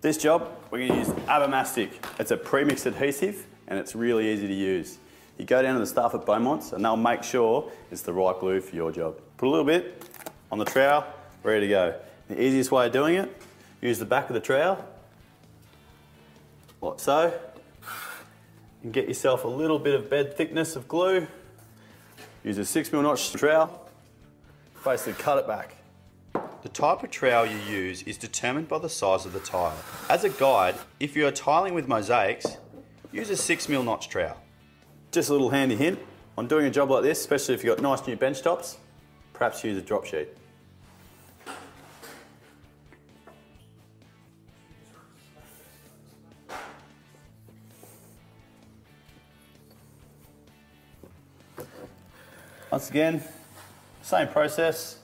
This 0.01 0.19
job, 0.19 0.51
we're 0.71 0.87
going 0.87 0.91
to 0.91 0.99
use 0.99 1.09
Abamastic. 1.27 1.91
It's 2.19 2.31
a 2.31 2.37
premixed 2.37 2.87
adhesive 2.87 3.47
and 3.69 3.79
it's 3.79 3.95
really 3.95 4.33
easy 4.33 4.49
to 4.49 4.55
use. 4.55 4.99
You 5.39 5.45
go 5.45 5.63
down 5.63 5.75
to 5.75 5.81
the 5.81 5.87
staff 5.87 6.15
at 6.15 6.27
Beaumont's 6.27 6.73
and 6.73 6.85
they'll 6.85 6.97
make 6.97 7.23
sure 7.23 7.71
it's 7.93 8.03
the 8.03 8.13
right 8.13 8.39
glue 8.39 8.61
for 8.61 8.75
your 8.75 8.91
job. 8.91 9.17
Put 9.37 9.47
a 9.47 9.51
little 9.51 9.65
bit 9.65 10.05
on 10.51 10.59
the 10.59 10.65
trowel, 10.65 11.05
ready 11.45 11.67
to 11.67 11.69
go. 11.69 12.01
The 12.29 12.43
easiest 12.43 12.73
way 12.73 12.87
of 12.87 12.93
doing 12.93 13.15
it, 13.15 13.43
use 13.81 13.99
the 14.01 14.05
back 14.05 14.29
of 14.29 14.35
the 14.35 14.41
trowel, 14.41 14.85
like 16.81 16.99
so, 16.99 17.39
and 18.83 18.93
get 18.93 19.07
yourself 19.07 19.45
a 19.45 19.49
little 19.49 19.79
bit 19.79 19.95
of 19.95 20.11
bed 20.11 20.37
thickness 20.37 20.75
of 20.75 20.89
glue. 20.89 21.29
Use 22.49 22.57
a 22.57 22.65
six 22.65 22.91
mil 22.91 23.03
notch 23.03 23.31
trowel, 23.35 23.91
basically 24.83 25.13
cut 25.23 25.37
it 25.37 25.47
back. 25.47 25.77
The 26.63 26.71
type 26.71 27.03
of 27.03 27.11
trowel 27.11 27.45
you 27.45 27.59
use 27.59 28.03
is 28.05 28.17
determined 28.17 28.69
by 28.69 28.79
the 28.79 28.89
size 28.89 29.27
of 29.27 29.35
the 29.35 29.41
tile. 29.41 29.77
As 30.09 30.25
a 30.25 30.31
guide, 30.31 30.77
if 30.99 31.15
you 31.15 31.27
are 31.27 31.31
tiling 31.31 31.75
with 31.75 31.89
mosaics, 31.89 32.57
use 33.13 33.29
a 33.29 33.35
6mm 33.35 33.85
notch 33.85 34.09
trowel. 34.09 34.39
Just 35.13 35.29
a 35.29 35.33
little 35.33 35.51
handy 35.51 35.77
hint, 35.77 35.99
on 36.39 36.49
doing 36.49 36.65
a 36.65 36.71
job 36.71 36.91
like 36.91 37.03
this, 37.03 37.21
especially 37.21 37.55
if 37.55 37.63
you've 37.63 37.77
got 37.77 37.83
nice 37.83 38.07
new 38.07 38.17
bench 38.17 38.41
tops, 38.41 38.79
perhaps 39.35 39.63
use 39.63 39.77
a 39.77 39.83
drop 39.83 40.07
sheet. 40.07 40.29
Once 52.79 52.91
again, 52.91 53.21
same 54.03 54.29
process, 54.29 54.99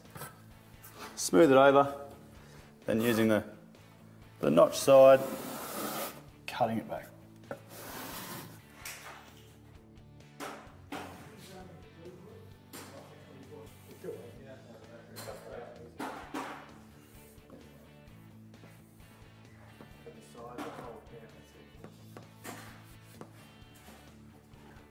smooth 1.17 1.51
it 1.51 1.57
over, 1.57 1.93
then 2.87 3.01
using 3.01 3.27
the, 3.27 3.43
the 4.39 4.49
notch 4.49 4.79
side, 4.79 5.19
cutting 6.47 6.79
it 6.79 6.89
back. 6.89 7.09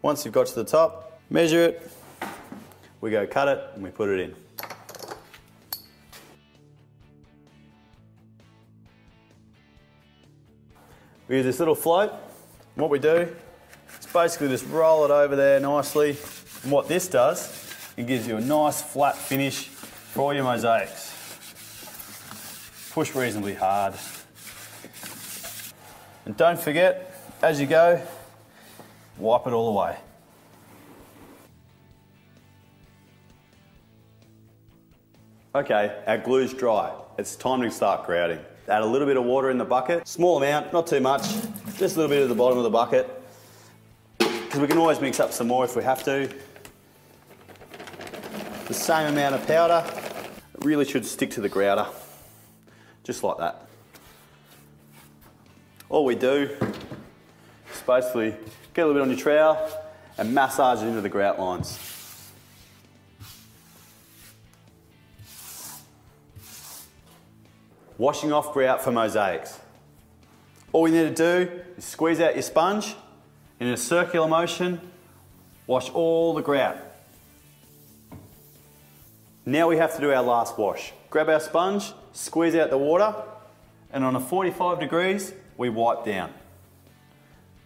Once 0.01 0.25
you've 0.25 0.33
got 0.33 0.47
to 0.47 0.55
the 0.55 0.65
top, 0.65 1.21
measure 1.29 1.61
it, 1.61 1.89
we 3.03 3.11
go 3.11 3.27
cut 3.27 3.49
it 3.49 3.61
and 3.75 3.83
we 3.83 3.89
put 3.89 4.07
it 4.07 4.17
in. 4.21 4.33
We 11.27 11.35
use 11.35 11.45
this 11.45 11.59
little 11.59 11.75
float. 11.75 12.13
What 12.75 12.89
we 12.89 12.99
do 12.99 13.27
is 13.99 14.05
basically 14.13 14.47
just 14.47 14.65
roll 14.67 15.03
it 15.03 15.11
over 15.11 15.35
there 15.35 15.59
nicely. 15.59 16.15
And 16.63 16.71
what 16.71 16.87
this 16.87 17.09
does, 17.09 17.75
it 17.97 18.07
gives 18.07 18.25
you 18.25 18.37
a 18.37 18.41
nice 18.41 18.81
flat 18.81 19.17
finish 19.17 19.67
for 19.67 20.21
all 20.21 20.33
your 20.33 20.45
mosaics. 20.45 21.11
Push 22.93 23.13
reasonably 23.15 23.55
hard. 23.55 23.95
And 26.23 26.37
don't 26.37 26.57
forget, 26.57 27.21
as 27.41 27.59
you 27.59 27.67
go, 27.67 28.01
wipe 29.17 29.45
it 29.45 29.51
all 29.51 29.77
away. 29.77 29.97
Okay, 35.55 36.01
our 36.07 36.17
glue's 36.17 36.51
dry. 36.51 36.91
It's 37.19 37.35
time 37.35 37.61
to 37.61 37.69
start 37.69 38.07
grouting. 38.07 38.39
Add 38.67 38.81
a 38.81 38.85
little 38.87 39.05
bit 39.05 39.17
of 39.17 39.23
water 39.23 39.51
in 39.51 39.59
the 39.59 39.65
bucket, 39.65 40.07
small 40.07 40.37
amount, 40.37 40.73
not 40.73 40.87
too 40.87 40.99
much, 40.99 41.21
just 41.77 41.95
a 41.95 41.99
little 41.99 42.07
bit 42.07 42.23
at 42.23 42.29
the 42.29 42.33
bottom 42.33 42.57
of 42.57 42.63
the 42.63 42.71
bucket. 42.71 43.21
because 44.17 44.59
we 44.59 44.65
can 44.65 44.79
always 44.79 44.99
mix 44.99 45.19
up 45.19 45.31
some 45.31 45.45
more 45.45 45.63
if 45.63 45.75
we 45.75 45.83
have 45.83 46.03
to. 46.05 46.27
The 48.65 48.73
same 48.73 49.13
amount 49.13 49.35
of 49.35 49.45
powder. 49.45 49.85
It 50.55 50.65
really 50.65 50.85
should 50.85 51.05
stick 51.05 51.29
to 51.31 51.41
the 51.41 51.49
grouter, 51.49 51.85
just 53.03 53.23
like 53.23 53.37
that. 53.37 53.67
All 55.87 56.03
we 56.03 56.15
do 56.15 56.49
is 57.71 57.81
basically 57.85 58.33
get 58.73 58.85
a 58.85 58.87
little 58.87 58.93
bit 58.93 59.01
on 59.03 59.09
your 59.09 59.19
trowel 59.19 59.69
and 60.17 60.33
massage 60.33 60.81
it 60.81 60.87
into 60.87 61.01
the 61.01 61.09
grout 61.09 61.39
lines. 61.39 61.92
Washing 67.97 68.31
off 68.31 68.53
grout 68.53 68.83
for 68.83 68.91
mosaics. 68.91 69.59
All 70.71 70.87
you 70.87 70.95
need 70.95 71.15
to 71.15 71.45
do 71.45 71.61
is 71.77 71.85
squeeze 71.85 72.19
out 72.19 72.33
your 72.33 72.41
sponge 72.41 72.95
in 73.59 73.67
a 73.67 73.77
circular 73.77 74.27
motion, 74.27 74.81
wash 75.67 75.89
all 75.91 76.33
the 76.33 76.41
grout. 76.41 76.77
Now 79.45 79.67
we 79.67 79.77
have 79.77 79.93
to 79.95 80.01
do 80.01 80.11
our 80.11 80.23
last 80.23 80.57
wash. 80.57 80.93
Grab 81.09 81.29
our 81.29 81.39
sponge, 81.39 81.93
squeeze 82.13 82.55
out 82.55 82.69
the 82.69 82.77
water, 82.77 83.13
and 83.91 84.03
on 84.03 84.15
a 84.15 84.19
45 84.19 84.79
degrees, 84.79 85.33
we 85.57 85.69
wipe 85.69 86.03
down. 86.03 86.33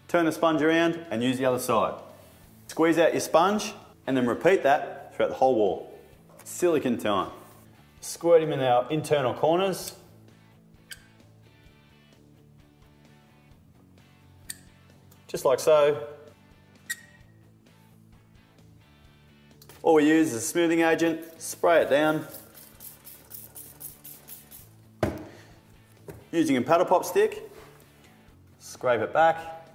Turn 0.08 0.26
the 0.26 0.32
sponge 0.32 0.62
around 0.62 1.06
and 1.10 1.24
use 1.24 1.38
the 1.38 1.46
other 1.46 1.60
side. 1.60 1.94
Squeeze 2.68 2.98
out 2.98 3.14
your 3.14 3.22
sponge 3.22 3.74
and 4.06 4.18
then 4.18 4.26
repeat 4.26 4.64
that 4.64 5.16
throughout 5.16 5.30
the 5.30 5.36
whole 5.36 5.56
wall. 5.56 6.00
Silicone 6.44 6.98
time. 6.98 7.30
Squirt 8.02 8.42
him 8.42 8.52
in 8.54 8.60
our 8.60 8.90
internal 8.90 9.34
corners. 9.34 9.96
Just 15.28 15.44
like 15.44 15.60
so. 15.60 16.08
All 19.84 19.96
we 19.96 20.08
use 20.08 20.28
is 20.30 20.36
a 20.36 20.42
smoothing 20.42 20.82
agent, 20.82 21.22
spray 21.42 21.82
it 21.82 21.90
down. 21.90 22.26
Using 26.32 26.56
a 26.56 26.62
paddle 26.62 26.86
pop 26.86 27.04
stick, 27.04 27.50
scrape 28.60 29.02
it 29.02 29.12
back. 29.12 29.68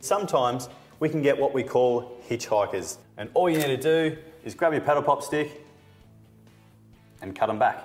Sometimes 0.00 0.70
we 0.98 1.10
can 1.10 1.20
get 1.20 1.38
what 1.38 1.52
we 1.52 1.62
call 1.62 2.18
hitchhikers, 2.28 2.96
and 3.18 3.28
all 3.34 3.50
you 3.50 3.58
need 3.58 3.66
to 3.66 3.76
do 3.76 4.16
is 4.44 4.54
grab 4.54 4.72
your 4.72 4.82
paddle 4.82 5.02
pop 5.02 5.22
stick 5.22 5.64
and 7.20 7.36
cut 7.36 7.46
them 7.46 7.58
back. 7.58 7.84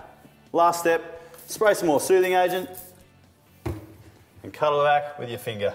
Last 0.54 0.80
step, 0.80 1.22
spray 1.48 1.74
some 1.74 1.88
more 1.88 2.00
soothing 2.00 2.34
agent 2.34 2.70
and 4.48 4.54
it 4.54 4.86
back 4.86 5.20
with 5.20 5.27
your 5.27 5.39
finger. 5.39 5.74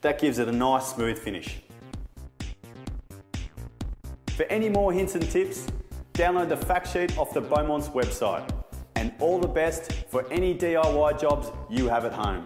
That 0.00 0.18
gives 0.20 0.40
it 0.40 0.48
a 0.48 0.52
nice 0.52 0.88
smooth 0.88 1.16
finish. 1.16 1.60
For 4.30 4.42
any 4.46 4.68
more 4.68 4.92
hints 4.92 5.14
and 5.14 5.30
tips, 5.30 5.68
download 6.14 6.48
the 6.48 6.56
fact 6.56 6.92
sheet 6.92 7.16
off 7.16 7.32
the 7.32 7.40
Beaumont's 7.40 7.88
website. 7.90 8.50
And 8.96 9.12
all 9.20 9.38
the 9.38 9.46
best 9.46 9.92
for 10.10 10.26
any 10.32 10.52
DIY 10.52 11.20
jobs 11.20 11.52
you 11.70 11.88
have 11.88 12.04
at 12.04 12.12
home. 12.12 12.44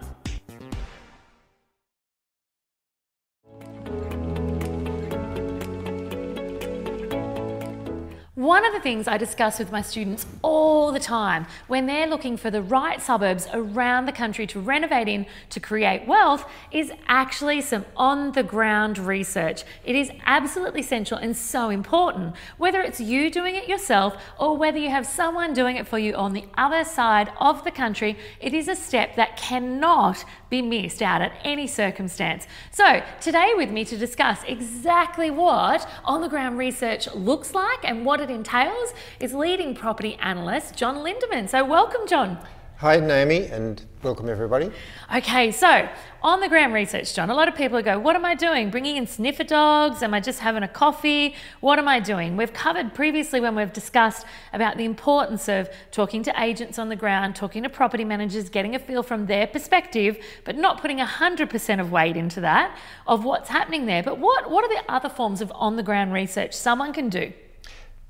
One 8.49 8.65
of 8.65 8.73
the 8.73 8.79
things 8.79 9.07
I 9.07 9.19
discuss 9.19 9.59
with 9.59 9.71
my 9.71 9.83
students 9.83 10.25
all 10.41 10.91
the 10.91 10.99
time 10.99 11.45
when 11.67 11.85
they're 11.85 12.07
looking 12.07 12.35
for 12.35 12.49
the 12.49 12.63
right 12.63 12.99
suburbs 12.99 13.47
around 13.53 14.07
the 14.07 14.11
country 14.11 14.47
to 14.47 14.59
renovate 14.59 15.07
in 15.07 15.27
to 15.51 15.59
create 15.59 16.07
wealth 16.07 16.49
is 16.71 16.91
actually 17.07 17.61
some 17.61 17.85
on 17.95 18.31
the 18.31 18.41
ground 18.41 18.97
research. 18.97 19.65
It 19.85 19.95
is 19.95 20.09
absolutely 20.25 20.79
essential 20.79 21.19
and 21.19 21.37
so 21.37 21.69
important. 21.69 22.35
Whether 22.57 22.81
it's 22.81 22.99
you 22.99 23.29
doing 23.29 23.55
it 23.55 23.69
yourself 23.69 24.17
or 24.39 24.57
whether 24.57 24.79
you 24.79 24.89
have 24.89 25.05
someone 25.05 25.53
doing 25.53 25.75
it 25.75 25.87
for 25.87 25.99
you 25.99 26.15
on 26.15 26.33
the 26.33 26.45
other 26.57 26.83
side 26.83 27.31
of 27.39 27.63
the 27.63 27.71
country, 27.71 28.17
it 28.41 28.55
is 28.55 28.67
a 28.67 28.75
step 28.75 29.15
that 29.15 29.37
cannot 29.37 30.25
be 30.49 30.63
missed 30.63 31.03
out 31.03 31.21
at 31.21 31.33
any 31.43 31.67
circumstance. 31.67 32.47
So, 32.71 33.03
today 33.21 33.53
with 33.55 33.69
me 33.69 33.85
to 33.85 33.95
discuss 33.95 34.39
exactly 34.47 35.29
what 35.29 35.87
on 36.03 36.21
the 36.21 36.27
ground 36.27 36.57
research 36.57 37.07
looks 37.13 37.53
like 37.53 37.83
and 37.83 38.03
what 38.03 38.19
it 38.19 38.38
entails 38.39 38.93
is 39.19 39.33
leading 39.33 39.75
property 39.75 40.15
analyst 40.21 40.73
John 40.75 40.95
Lindeman. 40.97 41.49
So, 41.49 41.65
welcome, 41.65 42.07
John. 42.07 42.37
Hi, 42.77 42.95
Naomi, 42.95 43.47
and 43.47 43.83
welcome 44.03 44.29
everybody. 44.29 44.71
Okay, 45.13 45.51
so 45.51 45.89
on 46.21 46.39
the 46.39 46.47
ground 46.47 46.73
research, 46.73 47.13
John, 47.13 47.29
a 47.29 47.33
lot 47.33 47.49
of 47.49 47.55
people 47.55 47.81
go, 47.81 47.99
What 47.99 48.15
am 48.15 48.23
I 48.23 48.35
doing? 48.35 48.69
Bringing 48.69 48.95
in 48.95 49.05
sniffer 49.05 49.43
dogs? 49.43 50.01
Am 50.01 50.13
I 50.13 50.21
just 50.21 50.39
having 50.39 50.63
a 50.63 50.67
coffee? 50.69 51.35
What 51.59 51.77
am 51.77 51.89
I 51.89 51.99
doing? 51.99 52.37
We've 52.37 52.53
covered 52.53 52.93
previously 52.93 53.41
when 53.41 53.53
we've 53.53 53.73
discussed 53.73 54.25
about 54.53 54.77
the 54.77 54.85
importance 54.85 55.49
of 55.49 55.69
talking 55.91 56.23
to 56.23 56.41
agents 56.41 56.79
on 56.79 56.87
the 56.87 56.95
ground, 56.95 57.35
talking 57.35 57.63
to 57.63 57.69
property 57.69 58.05
managers, 58.05 58.47
getting 58.47 58.73
a 58.73 58.79
feel 58.79 59.03
from 59.03 59.25
their 59.25 59.47
perspective, 59.47 60.17
but 60.45 60.55
not 60.55 60.79
putting 60.79 60.99
100% 60.99 61.81
of 61.81 61.91
weight 61.91 62.15
into 62.15 62.39
that 62.39 62.77
of 63.05 63.25
what's 63.25 63.49
happening 63.49 63.87
there. 63.87 64.01
But 64.01 64.19
what, 64.19 64.49
what 64.49 64.63
are 64.63 64.73
the 64.73 64.89
other 64.89 65.09
forms 65.09 65.41
of 65.41 65.51
on 65.53 65.75
the 65.75 65.83
ground 65.83 66.13
research 66.13 66.53
someone 66.53 66.93
can 66.93 67.09
do? 67.09 67.33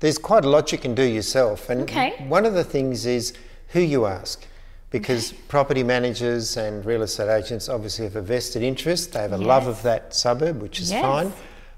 There's 0.00 0.18
quite 0.18 0.44
a 0.44 0.48
lot 0.48 0.72
you 0.72 0.78
can 0.78 0.94
do 0.94 1.02
yourself, 1.02 1.68
and 1.68 1.82
Okay. 1.82 2.14
one 2.26 2.46
of 2.46 2.54
the 2.54 2.64
things 2.64 3.04
is 3.06 3.34
who 3.68 3.80
you 3.80 4.06
ask. 4.06 4.44
Because 4.90 5.32
property 5.46 5.84
managers 5.84 6.56
and 6.56 6.84
real 6.84 7.02
estate 7.02 7.28
agents 7.28 7.68
obviously 7.68 8.06
have 8.06 8.16
a 8.16 8.22
vested 8.22 8.62
interest. 8.62 9.12
They 9.12 9.20
have 9.20 9.32
a 9.32 9.36
love 9.38 9.68
of 9.68 9.82
that 9.82 10.12
suburb, 10.14 10.60
which 10.60 10.80
is 10.80 10.90
Yes. 10.90 11.02
fine. 11.02 11.32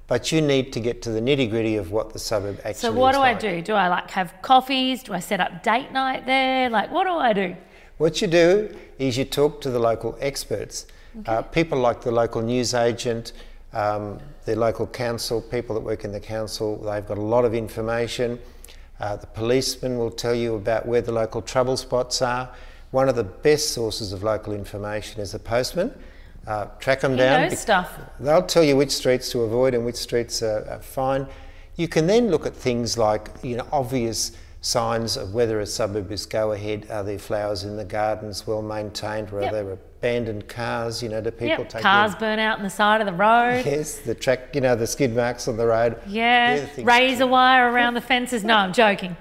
But 0.06 0.32
you 0.32 0.40
need 0.40 0.72
to 0.72 0.80
get 0.80 1.02
to 1.02 1.10
the 1.10 1.20
nitty 1.20 1.50
gritty 1.50 1.76
of 1.76 1.90
what 1.92 2.12
the 2.12 2.18
suburb 2.18 2.58
actually 2.60 2.74
So 2.74 2.92
what 2.92 3.12
do 3.14 3.20
I 3.20 3.34
do? 3.34 3.60
Do 3.60 3.74
I 3.74 3.88
like 3.88 4.10
have 4.12 4.32
coffees? 4.40 5.02
Do 5.02 5.12
I 5.12 5.20
set 5.20 5.40
up 5.40 5.62
date 5.62 5.92
night 5.92 6.24
there? 6.26 6.70
Like 6.70 6.90
what 6.90 7.04
do 7.04 7.12
I 7.14 7.32
do? 7.32 7.56
What 7.98 8.22
you 8.22 8.28
do 8.28 8.74
is 8.98 9.18
you 9.18 9.24
talk 9.24 9.60
to 9.60 9.70
the 9.70 9.78
local 9.78 10.16
experts, 10.20 10.86
uh, 11.26 11.42
people 11.42 11.78
like 11.78 12.00
the 12.02 12.10
local 12.12 12.40
news 12.40 12.72
agent, 12.72 13.32
um, 13.74 14.18
the 14.44 14.56
local 14.56 14.86
council, 14.86 15.40
people 15.40 15.74
that 15.74 15.80
work 15.82 16.04
in 16.04 16.12
the 16.12 16.20
council. 16.20 16.76
They've 16.78 17.06
got 17.06 17.18
a 17.18 17.22
lot 17.22 17.44
of 17.44 17.54
information. 17.54 18.38
Uh, 19.00 19.16
the 19.16 19.26
policeman 19.28 19.98
will 19.98 20.10
tell 20.10 20.34
you 20.34 20.54
about 20.54 20.86
where 20.86 21.00
the 21.00 21.12
local 21.12 21.42
trouble 21.42 21.76
spots 21.76 22.22
are. 22.22 22.50
One 22.90 23.08
of 23.08 23.16
the 23.16 23.24
best 23.24 23.70
sources 23.70 24.12
of 24.12 24.22
local 24.22 24.52
information 24.52 25.20
is 25.20 25.32
the 25.32 25.38
postman. 25.38 25.92
Uh, 26.46 26.66
track 26.80 27.00
them 27.00 27.12
He 27.12 27.18
down. 27.18 27.42
knows 27.48 27.58
stuff. 27.60 27.98
They'll 28.20 28.42
tell 28.42 28.64
you 28.64 28.76
which 28.76 28.90
streets 28.90 29.30
to 29.30 29.42
avoid 29.42 29.74
and 29.74 29.84
which 29.84 29.96
streets 29.96 30.42
are, 30.42 30.66
are 30.68 30.80
fine. 30.82 31.26
You 31.76 31.88
can 31.88 32.06
then 32.06 32.30
look 32.30 32.46
at 32.46 32.54
things 32.54 32.98
like 32.98 33.28
you 33.42 33.56
know 33.56 33.66
obvious 33.72 34.32
signs 34.60 35.16
of 35.16 35.34
whether 35.34 35.60
a 35.60 35.66
suburb 35.66 36.10
is 36.12 36.26
go 36.26 36.52
ahead. 36.52 36.86
Are 36.90 37.02
there 37.02 37.18
flowers 37.18 37.64
in 37.64 37.76
the 37.76 37.84
gardens, 37.84 38.46
well 38.46 38.60
maintained, 38.62 39.32
or 39.32 39.40
Yep. 39.40 39.52
are 39.52 39.54
there 39.64 39.78
abandoned 40.06 40.48
cars? 40.48 41.00
You 41.02 41.08
know, 41.08 41.20
do 41.20 41.30
people 41.30 41.48
Yep, 41.64 41.68
take 41.68 41.82
cars 41.82 42.14
burn 42.16 42.40
out 42.40 42.58
on 42.58 42.64
the 42.64 42.70
side 42.70 43.00
of 43.00 43.06
the 43.06 43.12
road. 43.12 43.62
Yes, 43.64 43.98
the 44.00 44.14
track. 44.16 44.52
You 44.54 44.60
know, 44.60 44.74
the 44.74 44.86
skid 44.86 45.14
marks 45.14 45.46
on 45.46 45.56
the 45.56 45.66
road. 45.66 45.96
Yeah, 46.08 46.66
razor 46.78 47.26
wire 47.28 47.70
around 47.70 47.94
the 47.94 48.00
fences. 48.00 48.42
No, 48.42 48.56
I'm 48.56 48.72
joking. 48.84 49.16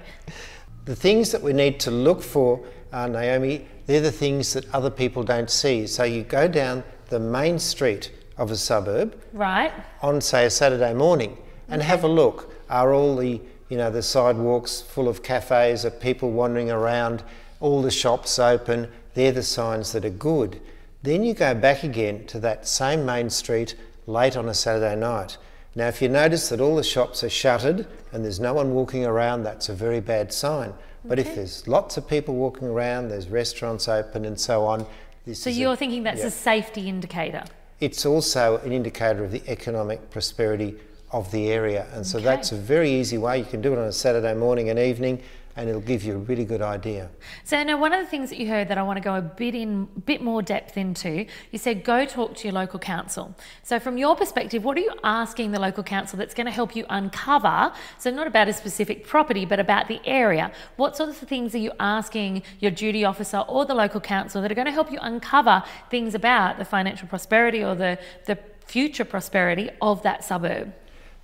The 0.84 0.96
things 0.96 1.30
that 1.30 1.40
we 1.40 1.52
need 1.52 1.78
to 1.80 1.92
look 1.92 2.20
for, 2.20 2.64
uh, 2.92 3.06
Naomi, 3.06 3.66
they're 3.86 4.00
the 4.00 4.10
things 4.10 4.52
that 4.54 4.64
other 4.74 4.90
people 4.90 5.22
don't 5.22 5.48
see. 5.50 5.86
So 5.86 6.02
you 6.02 6.24
go 6.24 6.48
down 6.48 6.82
the 7.10 7.20
main 7.20 7.60
street 7.60 8.10
of 8.36 8.50
a 8.50 8.56
suburb 8.56 9.16
Right. 9.32 9.72
on, 10.02 10.20
say, 10.20 10.46
a 10.46 10.50
Saturday 10.50 10.92
morning 10.94 11.38
and 11.68 11.80
have 11.82 12.02
a 12.02 12.08
look. 12.08 12.52
Are 12.68 12.92
all 12.92 13.14
the, 13.14 13.40
you 13.68 13.76
know, 13.76 13.90
the 13.90 14.02
sidewalks 14.02 14.80
full 14.80 15.06
of 15.08 15.22
cafes? 15.22 15.84
Are 15.84 15.90
people 15.90 16.32
wandering 16.32 16.72
around? 16.72 17.22
All 17.60 17.82
the 17.82 17.90
shops 17.92 18.40
open? 18.40 18.88
They're 19.14 19.30
the 19.30 19.42
signs 19.44 19.92
that 19.92 20.04
are 20.04 20.10
good. 20.10 20.60
Then 21.02 21.24
you 21.24 21.34
go 21.34 21.54
back 21.54 21.82
again 21.82 22.26
to 22.26 22.38
that 22.40 22.66
same 22.66 23.04
main 23.04 23.28
street 23.30 23.74
late 24.06 24.36
on 24.36 24.48
a 24.48 24.54
Saturday 24.54 24.94
night. 24.94 25.36
Now, 25.74 25.88
if 25.88 26.00
you 26.02 26.08
notice 26.08 26.48
that 26.50 26.60
all 26.60 26.76
the 26.76 26.84
shops 26.84 27.24
are 27.24 27.30
shuttered 27.30 27.86
and 28.12 28.24
there's 28.24 28.38
no 28.38 28.54
one 28.54 28.72
walking 28.74 29.04
around, 29.04 29.42
that's 29.42 29.68
a 29.68 29.74
very 29.74 30.00
bad 30.00 30.32
sign. 30.32 30.74
But 31.04 31.18
if 31.18 31.34
there's 31.34 31.66
lots 31.66 31.96
of 31.96 32.08
people 32.08 32.34
walking 32.36 32.68
around, 32.68 33.08
there's 33.08 33.28
restaurants 33.28 33.88
open 33.88 34.24
and 34.24 34.38
so 34.38 34.64
on, 34.64 34.86
this 35.26 35.40
So 35.40 35.50
you're 35.50 35.74
thinking 35.74 36.04
that's 36.04 36.20
yeah. 36.20 36.26
a 36.26 36.30
safety 36.30 36.88
indicator. 36.88 37.42
It's 37.80 38.06
also 38.06 38.58
an 38.58 38.70
indicator 38.70 39.24
of 39.24 39.32
the 39.32 39.42
economic 39.48 40.10
prosperity 40.10 40.76
of 41.10 41.30
the 41.32 41.50
area, 41.50 41.86
and 41.92 42.06
so 42.06 42.18
Okay. 42.18 42.24
that's 42.24 42.52
a 42.52 42.56
very 42.56 42.90
easy 42.90 43.18
way. 43.18 43.38
You 43.38 43.44
can 43.44 43.60
do 43.60 43.72
it 43.72 43.78
on 43.78 43.86
a 43.86 43.92
Saturday 43.92 44.34
morning 44.34 44.70
and 44.70 44.78
evening. 44.78 45.20
And 45.56 45.68
it'll 45.68 45.80
give 45.80 46.02
you 46.02 46.14
a 46.14 46.18
really 46.18 46.44
good 46.44 46.62
idea. 46.62 47.10
So 47.44 47.62
now 47.62 47.78
one 47.78 47.92
of 47.92 48.00
the 48.00 48.06
things 48.06 48.30
that 48.30 48.38
you 48.38 48.48
heard 48.48 48.68
that 48.68 48.78
I 48.78 48.82
want 48.82 48.96
to 48.96 49.02
go 49.02 49.14
a 49.14 49.22
bit 49.22 49.54
in 49.54 49.84
bit 49.84 50.22
more 50.22 50.42
depth 50.42 50.76
into, 50.76 51.26
you 51.50 51.58
said 51.58 51.84
go 51.84 52.04
talk 52.04 52.34
to 52.36 52.48
your 52.48 52.54
local 52.54 52.78
council. 52.78 53.34
So 53.62 53.78
from 53.78 53.98
your 53.98 54.16
perspective, 54.16 54.64
what 54.64 54.76
are 54.76 54.80
you 54.80 54.92
asking 55.04 55.52
the 55.52 55.60
local 55.60 55.82
council 55.82 56.18
that's 56.18 56.34
going 56.34 56.46
to 56.46 56.52
help 56.52 56.74
you 56.74 56.84
uncover, 56.88 57.72
so 57.98 58.10
not 58.10 58.26
about 58.26 58.48
a 58.48 58.52
specific 58.52 59.06
property, 59.06 59.44
but 59.44 59.60
about 59.60 59.88
the 59.88 60.00
area. 60.04 60.52
What 60.76 60.96
sorts 60.96 61.20
of 61.22 61.28
things 61.28 61.54
are 61.54 61.58
you 61.58 61.72
asking 61.78 62.42
your 62.60 62.70
duty 62.70 63.04
officer 63.04 63.38
or 63.38 63.64
the 63.64 63.74
local 63.74 64.00
council 64.00 64.42
that 64.42 64.50
are 64.50 64.54
going 64.54 64.66
to 64.66 64.72
help 64.72 64.90
you 64.90 64.98
uncover 65.00 65.62
things 65.90 66.14
about 66.14 66.58
the 66.58 66.64
financial 66.64 67.08
prosperity 67.08 67.62
or 67.62 67.74
the, 67.74 67.98
the 68.26 68.38
future 68.64 69.04
prosperity 69.04 69.70
of 69.80 70.02
that 70.02 70.24
suburb? 70.24 70.72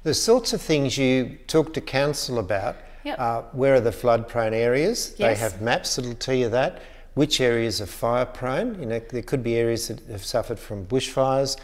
The 0.02 0.14
sorts 0.14 0.52
of 0.52 0.60
things 0.60 0.96
you 0.96 1.38
talk 1.46 1.74
to 1.74 1.80
council 1.80 2.38
about 2.38 2.76
Yep. 3.04 3.18
Uh, 3.18 3.42
where 3.52 3.74
are 3.74 3.80
the 3.80 3.92
flood 3.92 4.28
prone 4.28 4.54
areas? 4.54 5.14
They 5.14 5.34
have 5.34 5.60
maps 5.60 5.96
that'll 5.96 6.14
tell 6.14 6.34
you 6.34 6.48
that. 6.50 6.82
Which 7.14 7.40
areas 7.40 7.80
are 7.80 7.86
fire 7.86 8.26
prone? 8.26 8.78
You 8.80 8.86
know, 8.86 9.00
there 9.00 9.22
could 9.22 9.42
be 9.42 9.56
areas 9.56 9.88
that 9.88 10.00
have 10.10 10.24
suffered 10.24 10.58
from 10.58 10.86
bushfires. 10.86 11.56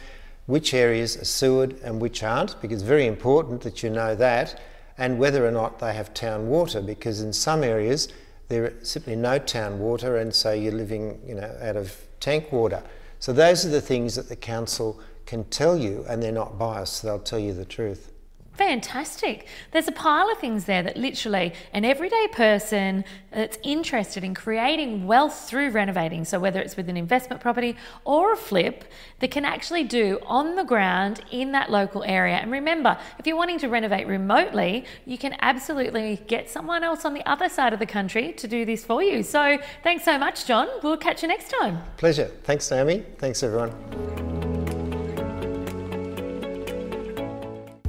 Which 0.47 0.73
areas 0.73 1.17
are 1.17 1.25
sewered 1.25 1.79
and 1.81 1.99
which 1.99 2.23
aren't? 2.23 2.59
Because 2.61 2.81
it's 2.81 2.87
very 2.87 3.07
important 3.07 3.61
that 3.61 3.81
you 3.81 3.89
know 3.89 4.15
that. 4.15 4.61
And 4.97 5.19
whether 5.19 5.45
or 5.45 5.51
not 5.51 5.79
they 5.79 5.93
have 5.93 6.13
town 6.13 6.47
water, 6.47 6.81
because 6.81 7.21
in 7.21 7.33
some 7.33 7.63
areas 7.63 8.09
there 8.47 8.67
is 8.67 8.89
simply 8.89 9.15
no 9.15 9.39
town 9.39 9.79
water, 9.79 10.17
and 10.17 10.33
so 10.33 10.51
you're 10.51 10.71
living, 10.71 11.19
you 11.25 11.35
know, 11.35 11.57
out 11.61 11.75
of 11.75 11.97
tank 12.19 12.51
water. 12.51 12.83
So 13.19 13.33
those 13.33 13.65
are 13.65 13.69
the 13.69 13.81
things 13.81 14.15
that 14.15 14.29
the 14.29 14.35
council 14.35 14.99
can 15.25 15.45
tell 15.45 15.77
you, 15.77 16.05
and 16.07 16.21
they're 16.21 16.31
not 16.31 16.57
biased. 16.57 17.01
They'll 17.01 17.19
tell 17.19 17.39
you 17.39 17.53
the 17.53 17.65
truth. 17.65 18.11
Fantastic. 18.57 19.47
There's 19.71 19.87
a 19.87 19.91
pile 19.91 20.29
of 20.31 20.37
things 20.37 20.65
there 20.65 20.81
that 20.83 20.95
literally 20.97 21.53
an 21.73 21.83
everyday 21.83 22.27
person 22.31 23.03
that's 23.31 23.57
interested 23.63 24.23
in 24.23 24.33
creating 24.33 25.05
wealth 25.05 25.47
through 25.49 25.71
renovating, 25.71 26.23
so 26.23 26.39
whether 26.39 26.61
it's 26.61 26.77
with 26.77 26.87
an 26.87 26.95
investment 26.97 27.41
property 27.41 27.75
or 28.05 28.33
a 28.33 28.37
flip, 28.37 28.85
that 29.19 29.31
can 29.31 29.45
actually 29.45 29.83
do 29.83 30.19
on 30.25 30.55
the 30.55 30.63
ground 30.63 31.21
in 31.31 31.51
that 31.51 31.69
local 31.69 32.03
area. 32.03 32.35
And 32.35 32.51
remember, 32.51 32.97
if 33.19 33.27
you're 33.27 33.37
wanting 33.37 33.59
to 33.59 33.67
renovate 33.67 34.07
remotely, 34.07 34.85
you 35.05 35.17
can 35.17 35.35
absolutely 35.41 36.21
get 36.27 36.49
someone 36.49 36.83
else 36.83 37.05
on 37.05 37.13
the 37.13 37.27
other 37.29 37.49
side 37.49 37.73
of 37.73 37.79
the 37.79 37.85
country 37.85 38.33
to 38.33 38.47
do 38.47 38.65
this 38.65 38.85
for 38.85 39.03
you. 39.03 39.23
So 39.23 39.57
thanks 39.83 40.05
so 40.05 40.17
much, 40.17 40.45
John. 40.45 40.67
We'll 40.81 40.97
catch 40.97 41.21
you 41.21 41.27
next 41.27 41.49
time. 41.49 41.79
Pleasure. 41.97 42.31
Thanks, 42.43 42.69
Naomi. 42.71 43.05
Thanks, 43.17 43.43
everyone. 43.43 44.34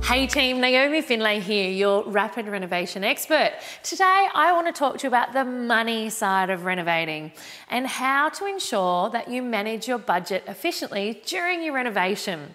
Hey 0.06 0.28
team, 0.28 0.60
Naomi 0.60 1.02
Findlay 1.02 1.40
here, 1.40 1.68
your 1.68 2.04
rapid 2.04 2.46
renovation 2.46 3.02
expert. 3.02 3.54
Today 3.82 4.28
I 4.32 4.52
want 4.52 4.68
to 4.68 4.72
talk 4.72 4.98
to 4.98 5.02
you 5.02 5.08
about 5.08 5.32
the 5.32 5.44
money 5.44 6.10
side 6.10 6.48
of 6.48 6.64
renovating 6.64 7.32
and 7.68 7.88
how 7.88 8.28
to 8.28 8.46
ensure 8.46 9.10
that 9.10 9.28
you 9.28 9.42
manage 9.42 9.88
your 9.88 9.98
budget 9.98 10.44
efficiently 10.46 11.20
during 11.26 11.60
your 11.60 11.74
renovation. 11.74 12.54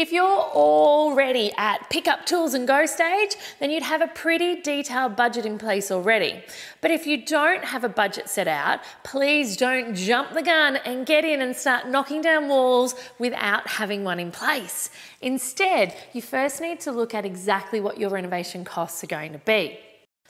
If 0.00 0.12
you're 0.12 0.24
already 0.24 1.52
at 1.58 1.90
pick 1.90 2.08
up 2.08 2.24
tools 2.24 2.54
and 2.54 2.66
go 2.66 2.86
stage, 2.86 3.36
then 3.58 3.70
you'd 3.70 3.82
have 3.82 4.00
a 4.00 4.06
pretty 4.06 4.62
detailed 4.62 5.14
budget 5.14 5.44
in 5.44 5.58
place 5.58 5.90
already. 5.90 6.42
But 6.80 6.90
if 6.90 7.06
you 7.06 7.22
don't 7.22 7.62
have 7.66 7.84
a 7.84 7.88
budget 7.90 8.30
set 8.30 8.48
out, 8.48 8.80
please 9.04 9.58
don't 9.58 9.94
jump 9.94 10.32
the 10.32 10.40
gun 10.40 10.76
and 10.76 11.04
get 11.04 11.26
in 11.26 11.42
and 11.42 11.54
start 11.54 11.86
knocking 11.86 12.22
down 12.22 12.48
walls 12.48 12.94
without 13.18 13.66
having 13.66 14.02
one 14.02 14.18
in 14.18 14.30
place. 14.30 14.88
Instead, 15.20 15.94
you 16.14 16.22
first 16.22 16.62
need 16.62 16.80
to 16.80 16.92
look 16.92 17.12
at 17.12 17.26
exactly 17.26 17.78
what 17.78 17.98
your 17.98 18.08
renovation 18.08 18.64
costs 18.64 19.04
are 19.04 19.06
going 19.06 19.34
to 19.34 19.38
be. 19.40 19.78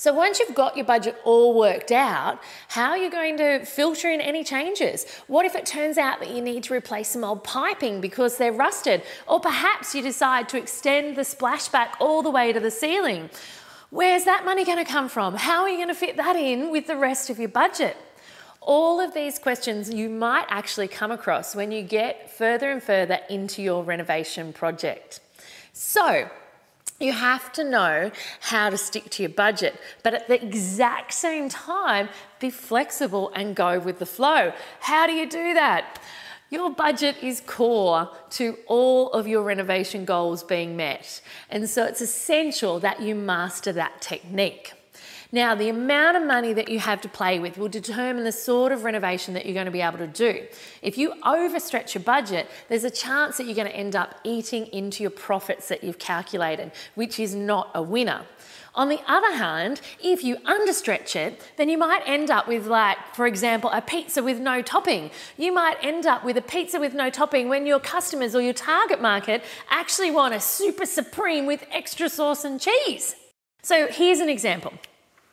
So 0.01 0.15
once 0.15 0.39
you've 0.41 0.55
got 0.55 0.79
your 0.79 0.87
budget 0.87 1.21
all 1.25 1.53
worked 1.53 1.93
out, 1.93 2.43
how 2.69 2.89
are 2.89 2.97
you 2.97 3.11
going 3.11 3.37
to 3.37 3.67
filter 3.67 4.11
in 4.11 4.23
any 4.23 4.43
changes? 4.43 5.05
What 5.27 5.45
if 5.45 5.55
it 5.55 5.67
turns 5.67 5.99
out 5.99 6.21
that 6.21 6.31
you 6.31 6.41
need 6.41 6.63
to 6.65 6.73
replace 6.73 7.09
some 7.09 7.23
old 7.23 7.45
piping 7.45 8.01
because 8.01 8.39
they're 8.39 8.51
rusted? 8.51 9.03
Or 9.27 9.41
perhaps 9.41 9.95
you 9.95 10.01
decide 10.01 10.49
to 10.49 10.57
extend 10.57 11.17
the 11.17 11.21
splashback 11.21 11.91
all 12.01 12.23
the 12.23 12.31
way 12.31 12.51
to 12.51 12.59
the 12.59 12.71
ceiling. 12.71 13.29
Where's 13.91 14.25
that 14.25 14.47
money 14.47 14.65
going 14.65 14.83
to 14.83 14.91
come 14.91 15.11
from? 15.11 15.35
How 15.35 15.65
are 15.65 15.69
you 15.69 15.77
going 15.77 15.89
to 15.89 15.95
fit 15.95 16.17
that 16.17 16.35
in 16.35 16.71
with 16.71 16.87
the 16.87 16.97
rest 16.97 17.29
of 17.29 17.39
your 17.39 17.51
budget? 17.51 17.99
All 18.63 19.01
of 19.01 19.13
these 19.13 19.39
questions 19.39 19.93
you 19.93 20.09
might 20.09 20.47
actually 20.49 20.89
come 20.89 21.11
across 21.11 21.55
when 21.55 21.73
you 21.73 21.83
get 21.83 22.33
further 22.33 22.71
and 22.71 22.83
further 22.83 23.19
into 23.29 23.61
your 23.61 23.85
renovation 23.85 24.55
project. 24.55 25.21
So, 25.75 26.31
you 27.01 27.13
have 27.13 27.51
to 27.53 27.65
know 27.65 28.11
how 28.41 28.71
to 28.71 28.77
stick 28.77 29.11
to 29.11 29.23
your 29.23 29.31
budget, 29.31 29.75
but 30.03 30.15
at 30.15 30.29
the 30.29 30.43
exact 30.43 31.13
same 31.15 31.49
time, 31.49 32.09
be 32.39 32.51
flexible 32.51 33.33
and 33.35 33.57
go 33.57 33.79
with 33.79 33.99
the 33.99 34.07
flow. 34.07 34.53
How 34.81 35.07
do 35.07 35.13
you 35.13 35.29
do 35.29 35.55
that? 35.55 35.99
Your 36.51 36.71
budget 36.71 37.17
is 37.23 37.41
core 37.41 38.11
to 38.31 38.59
all 38.67 39.11
of 39.13 39.29
your 39.29 39.43
renovation 39.43 40.05
goals 40.05 40.43
being 40.43 40.77
met, 40.77 41.21
and 41.49 41.71
so 41.71 41.85
it's 41.85 42.01
essential 42.01 42.81
that 42.81 43.01
you 43.01 43.15
master 43.15 43.73
that 43.73 44.01
technique. 44.01 44.73
Now, 45.33 45.55
the 45.55 45.69
amount 45.69 46.17
of 46.17 46.25
money 46.25 46.53
that 46.55 46.69
you 46.69 46.81
have 46.81 47.01
to 47.03 47.09
play 47.09 47.39
with 47.39 47.57
will 47.57 47.69
determine 47.69 48.25
the 48.25 48.33
sort 48.33 48.73
of 48.73 48.83
renovation 48.83 49.35
that 49.35 49.47
you're 49.47 49.55
going 49.55 49.67
to 49.67 49.71
be 49.71 49.81
able 49.81 49.99
to 49.99 50.09
do. 50.09 50.47
If 50.83 50.99
you 50.99 51.15
overstretch 51.25 51.95
your 51.95 52.03
budget, 52.03 52.49
there's 52.69 52.83
a 52.83 52.91
chance 52.91 53.37
that 53.37 53.47
you're 53.47 53.55
going 53.55 53.69
to 53.69 53.77
end 53.77 53.95
up 53.95 54.17
eating 54.25 54.67
into 54.67 55.05
your 55.05 55.11
profits 55.11 55.69
that 55.69 55.85
you've 55.85 56.01
calculated, 56.01 56.73
which 56.97 57.21
is 57.21 57.35
not 57.35 57.71
a 57.75 57.83
winner. 57.83 58.23
On 58.75 58.89
the 58.89 59.01
other 59.07 59.33
hand, 59.35 59.81
if 60.03 60.23
you 60.23 60.37
understretch 60.39 61.15
it, 61.17 61.41
then 61.57 61.69
you 61.69 61.79
might 61.79 62.03
end 62.07 62.31
up 62.31 62.47
with, 62.49 62.67
like, 62.67 62.99
for 63.15 63.27
example, 63.27 63.71
a 63.73 63.83
pizza 63.83 64.23
with 64.23 64.41
no 64.41 64.63
topping. 64.63 65.11
You 65.37 65.53
might 65.53 65.77
end 65.83 66.07
up 66.07 66.25
with 66.25 66.37
a 66.37 66.43
pizza 66.43 66.79
with 66.79 66.95
no 66.95 67.11
topping 67.11 67.49
when 67.49 67.67
your 67.67 67.81
customers 67.81 68.35
or 68.35 68.41
your 68.41 68.53
target 68.53 69.01
market 69.01 69.43
actually 69.71 70.11
want 70.11 70.35
a 70.35 70.41
super 70.41 70.87
supreme 70.87 71.47
with 71.47 71.65
extra 71.71 72.09
sauce 72.09 72.45
and 72.45 72.61
cheese. 72.61 73.17
So 73.63 73.89
here's 73.89 74.21
an 74.21 74.29
example. 74.29 74.73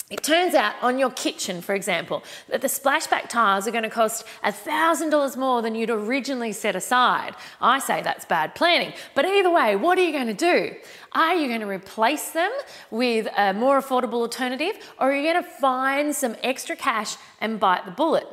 It 0.10 0.24
turns 0.24 0.54
out 0.54 0.76
on 0.82 0.98
your 0.98 1.12
kitchen, 1.12 1.60
for 1.60 1.76
example, 1.76 2.24
that 2.48 2.62
the 2.62 2.70
splashback 2.70 3.28
tiles 3.28 3.68
are 3.68 3.72
going 3.72 3.84
to 3.84 3.90
cost 3.90 4.26
$1,000 4.42 5.36
more 5.36 5.62
than 5.62 5.76
you'd 5.76 5.90
originally 5.90 6.54
set 6.54 6.78
aside. 6.78 7.36
I 7.60 7.80
say 7.80 8.02
that's 8.02 8.24
bad 8.24 8.56
planning. 8.56 8.94
But 9.16 9.26
either 9.26 9.50
way, 9.50 9.76
what 9.76 9.98
are 9.98 10.04
you 10.04 10.14
going 10.14 10.28
to 10.28 10.34
do? 10.34 10.76
Are 11.12 11.36
you 11.36 11.50
going 11.50 11.60
to 11.60 11.68
replace 11.68 12.30
them 12.30 12.52
with 12.90 13.28
a 13.36 13.54
more 13.54 13.82
affordable 13.82 14.22
alternative 14.22 14.78
or 14.98 15.12
are 15.12 15.16
you 15.16 15.24
going 15.30 15.44
to 15.44 15.50
find 15.50 16.16
some 16.16 16.38
extra 16.42 16.78
cash 16.78 17.18
and 17.42 17.60
bite 17.60 17.84
the 17.84 17.92
bullet? 17.92 18.28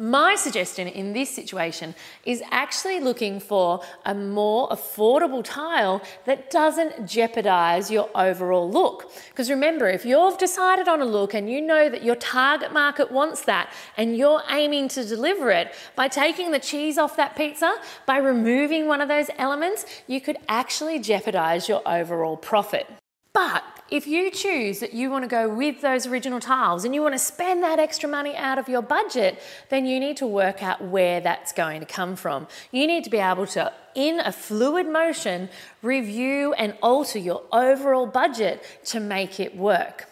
My 0.00 0.34
suggestion 0.34 0.88
in 0.88 1.12
this 1.12 1.28
situation 1.28 1.94
is 2.24 2.42
actually 2.50 3.00
looking 3.00 3.38
for 3.38 3.82
a 4.06 4.14
more 4.14 4.66
affordable 4.70 5.44
tile 5.44 6.00
that 6.24 6.50
doesn't 6.50 7.06
jeopardize 7.06 7.90
your 7.90 8.08
overall 8.14 8.70
look. 8.70 9.12
Because 9.28 9.50
remember, 9.50 9.90
if 9.90 10.06
you've 10.06 10.38
decided 10.38 10.88
on 10.88 11.02
a 11.02 11.04
look 11.04 11.34
and 11.34 11.50
you 11.50 11.60
know 11.60 11.90
that 11.90 12.02
your 12.02 12.16
target 12.16 12.72
market 12.72 13.12
wants 13.12 13.42
that 13.42 13.74
and 13.98 14.16
you're 14.16 14.42
aiming 14.48 14.88
to 14.88 15.04
deliver 15.04 15.50
it, 15.50 15.74
by 15.96 16.08
taking 16.08 16.50
the 16.50 16.58
cheese 16.58 16.96
off 16.96 17.14
that 17.16 17.36
pizza, 17.36 17.76
by 18.06 18.16
removing 18.16 18.88
one 18.88 19.02
of 19.02 19.08
those 19.08 19.28
elements, 19.36 19.84
you 20.06 20.18
could 20.18 20.38
actually 20.48 20.98
jeopardize 20.98 21.68
your 21.68 21.82
overall 21.86 22.38
profit. 22.38 22.86
But 23.32 23.62
if 23.90 24.06
you 24.06 24.30
choose 24.30 24.80
that 24.80 24.92
you 24.94 25.10
want 25.10 25.24
to 25.24 25.28
go 25.28 25.48
with 25.48 25.80
those 25.80 26.06
original 26.06 26.40
tiles 26.40 26.84
and 26.84 26.94
you 26.94 27.02
want 27.02 27.14
to 27.14 27.18
spend 27.18 27.62
that 27.62 27.78
extra 27.78 28.08
money 28.08 28.36
out 28.36 28.58
of 28.58 28.68
your 28.68 28.82
budget, 28.82 29.40
then 29.68 29.86
you 29.86 29.98
need 30.00 30.16
to 30.18 30.26
work 30.26 30.62
out 30.62 30.82
where 30.82 31.20
that's 31.20 31.52
going 31.52 31.80
to 31.80 31.86
come 31.86 32.16
from. 32.16 32.46
You 32.72 32.86
need 32.86 33.04
to 33.04 33.10
be 33.10 33.18
able 33.18 33.46
to, 33.48 33.72
in 33.94 34.20
a 34.20 34.32
fluid 34.32 34.88
motion, 34.88 35.48
review 35.82 36.52
and 36.54 36.74
alter 36.82 37.18
your 37.18 37.42
overall 37.52 38.06
budget 38.06 38.64
to 38.86 39.00
make 39.00 39.40
it 39.40 39.56
work. 39.56 40.08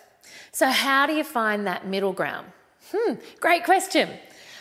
So, 0.53 0.69
how 0.69 1.07
do 1.07 1.13
you 1.13 1.25
find 1.25 1.67
that 1.67 1.87
middle 1.87 2.13
ground? 2.13 2.49
Hmm, 2.93 3.15
great 3.41 3.65
question. 3.65 4.09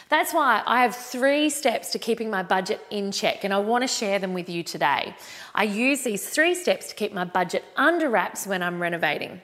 That's 0.10 0.34
why 0.34 0.64
I 0.66 0.84
have 0.84 0.96
three 0.96 1.50
steps 1.50 1.92
to 1.92 2.00
keeping 2.00 2.30
my 2.30 2.44
budget 2.44 2.80
in 2.90 3.12
check, 3.12 3.44
and 3.44 3.54
I 3.54 3.60
want 3.60 3.84
to 3.84 3.88
share 3.88 4.20
them 4.20 4.34
with 4.34 4.48
you 4.50 4.64
today. 4.64 5.14
I 5.54 5.64
use 5.64 6.04
these 6.04 6.28
three 6.28 6.56
steps 6.56 6.88
to 6.90 6.96
keep 6.96 7.14
my 7.14 7.26
budget 7.26 7.66
under 7.76 8.10
wraps 8.10 8.48
when 8.48 8.64
I'm 8.64 8.82
renovating. 8.82 9.42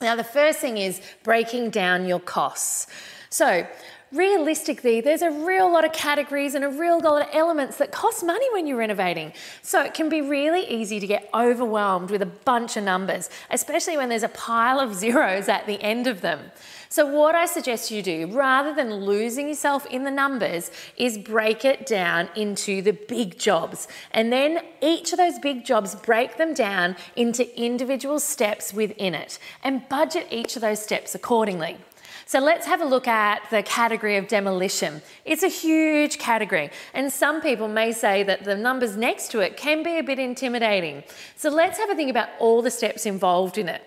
Now, 0.00 0.16
the 0.16 0.24
first 0.24 0.58
thing 0.58 0.76
is 0.76 1.00
breaking 1.22 1.70
down 1.70 2.06
your 2.06 2.20
costs. 2.20 2.86
So, 3.30 3.66
realistically, 4.14 5.00
there's 5.00 5.22
a 5.22 5.30
real 5.30 5.70
lot 5.70 5.84
of 5.84 5.92
categories 5.92 6.54
and 6.54 6.64
a 6.64 6.68
real 6.68 7.00
lot 7.00 7.22
of 7.22 7.28
elements 7.32 7.78
that 7.78 7.90
cost 7.90 8.24
money 8.24 8.46
when 8.52 8.66
you're 8.66 8.78
renovating. 8.78 9.32
So 9.62 9.82
it 9.82 9.92
can 9.92 10.08
be 10.08 10.20
really 10.20 10.66
easy 10.68 11.00
to 11.00 11.06
get 11.06 11.28
overwhelmed 11.34 12.10
with 12.10 12.22
a 12.22 12.26
bunch 12.26 12.76
of 12.76 12.84
numbers, 12.84 13.28
especially 13.50 13.96
when 13.96 14.08
there's 14.08 14.22
a 14.22 14.28
pile 14.28 14.78
of 14.78 14.94
zeros 14.94 15.48
at 15.48 15.66
the 15.66 15.82
end 15.82 16.06
of 16.06 16.20
them. 16.20 16.52
So, 16.88 17.04
what 17.04 17.34
I 17.34 17.46
suggest 17.46 17.90
you 17.90 18.02
do, 18.02 18.28
rather 18.28 18.72
than 18.72 19.04
losing 19.04 19.48
yourself 19.48 19.84
in 19.86 20.04
the 20.04 20.12
numbers, 20.12 20.70
is 20.96 21.18
break 21.18 21.64
it 21.64 21.86
down 21.86 22.28
into 22.36 22.82
the 22.82 22.92
big 22.92 23.36
jobs. 23.36 23.88
And 24.12 24.32
then 24.32 24.60
each 24.80 25.10
of 25.12 25.18
those 25.18 25.40
big 25.40 25.64
jobs, 25.64 25.96
break 25.96 26.36
them 26.36 26.54
down 26.54 26.94
into 27.16 27.60
individual 27.60 28.20
steps 28.20 28.72
within 28.72 29.12
it 29.12 29.40
and 29.64 29.88
budget 29.88 30.28
each 30.30 30.54
of 30.54 30.62
those 30.62 30.80
steps 30.80 31.16
accordingly. 31.16 31.78
So 32.26 32.40
let's 32.40 32.66
have 32.66 32.80
a 32.80 32.84
look 32.84 33.06
at 33.06 33.48
the 33.50 33.62
category 33.62 34.16
of 34.16 34.28
demolition. 34.28 35.02
It's 35.24 35.42
a 35.42 35.48
huge 35.48 36.18
category, 36.18 36.70
and 36.92 37.12
some 37.12 37.40
people 37.40 37.68
may 37.68 37.92
say 37.92 38.22
that 38.22 38.44
the 38.44 38.56
numbers 38.56 38.96
next 38.96 39.30
to 39.32 39.40
it 39.40 39.56
can 39.56 39.82
be 39.82 39.98
a 39.98 40.02
bit 40.02 40.18
intimidating. 40.18 41.04
So 41.36 41.50
let's 41.50 41.78
have 41.78 41.90
a 41.90 41.94
think 41.94 42.10
about 42.10 42.28
all 42.38 42.62
the 42.62 42.70
steps 42.70 43.06
involved 43.06 43.58
in 43.58 43.68
it. 43.68 43.82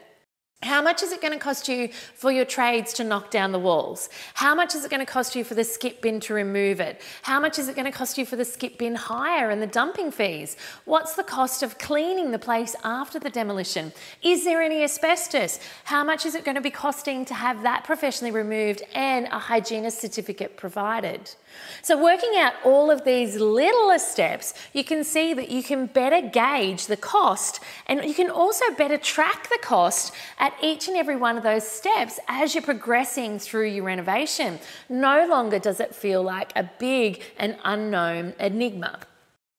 How 0.64 0.82
much 0.82 1.04
is 1.04 1.12
it 1.12 1.22
going 1.22 1.34
to 1.34 1.40
cost 1.40 1.70
you 1.70 1.90
for 2.16 2.32
your 2.32 2.44
trades 2.44 2.92
to 2.94 3.04
knock 3.04 3.30
down 3.30 3.52
the 3.52 3.60
walls? 3.60 4.10
How 4.34 4.56
much 4.56 4.74
is 4.74 4.84
it 4.84 4.90
going 4.90 5.06
to 5.06 5.12
cost 5.12 5.36
you 5.36 5.44
for 5.44 5.54
the 5.54 5.64
skip 5.64 6.02
bin 6.02 6.20
to 6.22 6.34
remove 6.34 6.80
it? 6.80 7.00
How 7.22 7.40
much 7.40 7.60
is 7.60 7.68
it 7.68 7.76
going 7.76 7.86
to 7.86 7.96
cost 7.96 8.18
you 8.18 8.26
for 8.26 8.38
the 8.38 8.44
skip 8.44 8.80
bin 8.80 8.96
hire 8.96 9.52
and 9.52 9.62
the 9.62 9.68
dumping 9.68 10.10
fees? 10.10 10.58
What's 10.86 11.14
the 11.14 11.24
cost 11.24 11.62
of 11.62 11.78
cleaning 11.78 12.32
the 12.32 12.40
place 12.40 12.76
after 12.84 13.20
the 13.20 13.30
demolition? 13.30 13.94
Is 14.24 14.46
there 14.46 14.60
any 14.60 14.84
asbestos? 14.84 15.60
How 15.84 16.04
much 16.04 16.26
is 16.26 16.34
it 16.34 16.44
going 16.44 16.56
to 16.56 16.62
be 16.62 16.72
costing 16.72 17.24
to 17.26 17.36
have 17.36 17.62
that 17.62 17.84
professionally 17.84 18.32
removed 18.32 18.82
and 18.96 19.28
a 19.28 19.38
hygienist 19.38 20.02
certificate 20.02 20.58
provided? 20.58 21.36
So, 21.82 22.02
working 22.02 22.34
out 22.36 22.54
all 22.64 22.92
of 22.92 23.04
these 23.04 23.36
little 23.36 23.98
steps, 24.00 24.54
you 24.74 24.84
can 24.84 25.04
see 25.04 25.34
that 25.34 25.50
you 25.50 25.64
can 25.64 25.86
better 25.86 26.22
gauge 26.22 26.88
the 26.88 26.98
cost 26.98 27.60
and 27.86 28.04
you 28.04 28.14
can 28.14 28.30
also 28.30 28.66
better 28.76 28.98
track 28.98 29.50
the 29.50 29.60
cost 29.62 30.14
at 30.48 30.64
each 30.64 30.88
and 30.88 30.96
every 30.96 31.18
one 31.18 31.36
of 31.36 31.44
those 31.44 31.68
steps 31.68 32.20
as 32.30 32.56
you're 32.56 32.64
progressing 32.64 33.38
through 33.38 33.68
your 33.68 33.84
renovation. 33.84 34.60
No 34.88 35.28
longer 35.28 35.60
does 35.60 35.82
it 35.82 35.94
feel 35.94 36.24
like 36.24 36.54
a 36.56 36.70
big 36.80 37.22
and 37.38 37.58
unknown 37.66 38.34
enigma. 38.40 39.00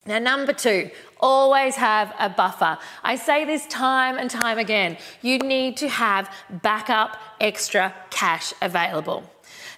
Now, 0.06 0.18
number 0.18 0.54
two, 0.54 0.90
always 1.20 1.76
have 1.76 2.14
a 2.18 2.30
buffer. 2.30 2.78
I 3.04 3.16
say 3.16 3.44
this 3.44 3.66
time 3.66 4.16
and 4.16 4.30
time 4.30 4.56
again. 4.56 4.96
You 5.20 5.38
need 5.40 5.76
to 5.78 5.88
have 5.88 6.32
backup 6.62 7.18
extra 7.38 7.94
cash 8.08 8.54
available. 8.62 9.30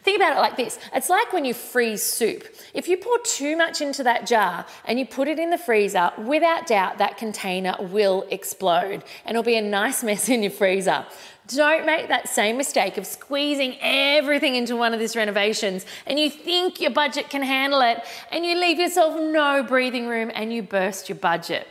Think 0.03 0.17
about 0.17 0.37
it 0.37 0.41
like 0.41 0.57
this 0.57 0.79
it's 0.95 1.11
like 1.11 1.33
when 1.33 1.45
you 1.45 1.55
freeze 1.55 2.03
soup. 2.03 2.45
If 2.73 2.89
you 2.89 2.97
pour 2.97 3.19
too 3.19 3.57
much 3.57 3.81
into 3.81 4.03
that 4.05 4.27
jar 4.27 4.65
and 4.85 4.99
you 4.99 5.07
put 5.07 5.29
it 5.29 5.39
in 5.39 5.51
the 5.51 5.59
freezer, 5.59 6.11
without 6.19 6.67
doubt 6.67 6.99
that 6.99 7.19
container 7.19 7.77
will 7.79 8.27
explode 8.31 9.05
and 9.25 9.31
it'll 9.31 9.43
be 9.43 9.57
a 9.57 9.63
nice 9.63 10.03
mess 10.03 10.29
in 10.29 10.43
your 10.43 10.53
freezer. 10.53 11.05
Don't 11.49 11.85
make 11.85 12.09
that 12.09 12.29
same 12.29 12.57
mistake 12.57 12.97
of 12.97 13.07
squeezing 13.07 13.77
everything 13.81 14.55
into 14.55 14.77
one 14.77 14.95
of 14.95 15.01
these 15.01 15.17
renovations 15.17 15.85
and 16.07 16.19
you 16.19 16.31
think 16.31 16.81
your 16.81 16.93
budget 16.93 17.29
can 17.29 17.43
handle 17.43 17.81
it 17.81 17.99
and 18.31 18.47
you 18.47 18.57
leave 18.57 18.79
yourself 18.79 19.21
no 19.21 19.63
breathing 19.63 20.07
room 20.07 20.31
and 20.35 20.53
you 20.53 20.63
burst 20.63 21.09
your 21.09 21.19
budget. 21.19 21.67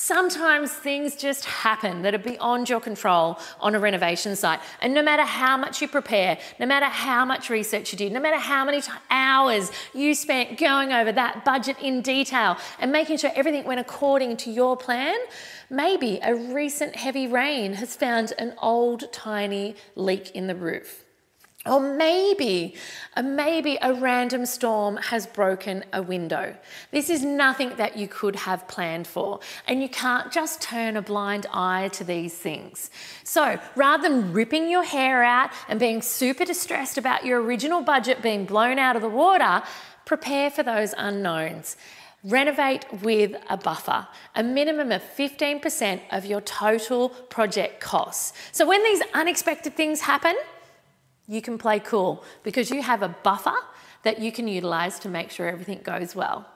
Sometimes 0.00 0.72
things 0.72 1.16
just 1.16 1.44
happen 1.44 2.02
that 2.02 2.14
are 2.14 2.18
beyond 2.18 2.68
your 2.70 2.78
control 2.78 3.36
on 3.58 3.74
a 3.74 3.80
renovation 3.80 4.36
site. 4.36 4.60
And 4.80 4.94
no 4.94 5.02
matter 5.02 5.24
how 5.24 5.56
much 5.56 5.82
you 5.82 5.88
prepare, 5.88 6.38
no 6.60 6.66
matter 6.66 6.86
how 6.86 7.24
much 7.24 7.50
research 7.50 7.90
you 7.90 7.98
do, 7.98 8.08
no 8.08 8.20
matter 8.20 8.38
how 8.38 8.64
many 8.64 8.80
hours 9.10 9.72
you 9.92 10.14
spent 10.14 10.56
going 10.56 10.92
over 10.92 11.10
that 11.10 11.44
budget 11.44 11.78
in 11.82 12.00
detail 12.00 12.58
and 12.78 12.92
making 12.92 13.18
sure 13.18 13.32
everything 13.34 13.64
went 13.64 13.80
according 13.80 14.36
to 14.36 14.52
your 14.52 14.76
plan, 14.76 15.18
maybe 15.68 16.20
a 16.22 16.32
recent 16.32 16.94
heavy 16.94 17.26
rain 17.26 17.72
has 17.72 17.96
found 17.96 18.32
an 18.38 18.54
old 18.62 19.12
tiny 19.12 19.74
leak 19.96 20.30
in 20.30 20.46
the 20.46 20.54
roof. 20.54 21.07
Or 21.66 21.80
maybe, 21.80 22.76
maybe 23.20 23.78
a 23.82 23.92
random 23.92 24.46
storm 24.46 24.96
has 24.96 25.26
broken 25.26 25.84
a 25.92 26.00
window. 26.00 26.56
This 26.92 27.10
is 27.10 27.24
nothing 27.24 27.74
that 27.76 27.96
you 27.96 28.06
could 28.06 28.36
have 28.36 28.68
planned 28.68 29.08
for, 29.08 29.40
and 29.66 29.82
you 29.82 29.88
can't 29.88 30.30
just 30.32 30.62
turn 30.62 30.96
a 30.96 31.02
blind 31.02 31.46
eye 31.52 31.88
to 31.94 32.04
these 32.04 32.32
things. 32.32 32.90
So 33.24 33.58
rather 33.74 34.08
than 34.08 34.32
ripping 34.32 34.70
your 34.70 34.84
hair 34.84 35.24
out 35.24 35.50
and 35.68 35.80
being 35.80 36.00
super 36.00 36.44
distressed 36.44 36.96
about 36.96 37.26
your 37.26 37.42
original 37.42 37.82
budget 37.82 38.22
being 38.22 38.44
blown 38.44 38.78
out 38.78 38.94
of 38.94 39.02
the 39.02 39.08
water, 39.08 39.62
prepare 40.04 40.50
for 40.50 40.62
those 40.62 40.94
unknowns. 40.96 41.76
Renovate 42.22 42.84
with 43.02 43.34
a 43.50 43.56
buffer, 43.56 44.06
a 44.34 44.42
minimum 44.42 44.92
of 44.92 45.02
15% 45.02 46.00
of 46.10 46.24
your 46.24 46.40
total 46.40 47.08
project 47.08 47.80
costs. 47.80 48.32
So 48.52 48.66
when 48.66 48.82
these 48.84 49.02
unexpected 49.12 49.76
things 49.76 50.00
happen, 50.00 50.36
you 51.28 51.42
can 51.42 51.58
play 51.58 51.78
cool 51.78 52.24
because 52.42 52.70
you 52.70 52.82
have 52.82 53.02
a 53.02 53.08
buffer 53.08 53.54
that 54.02 54.18
you 54.18 54.32
can 54.32 54.48
utilize 54.48 54.98
to 55.00 55.08
make 55.08 55.30
sure 55.30 55.46
everything 55.46 55.80
goes 55.84 56.16
well. 56.16 56.46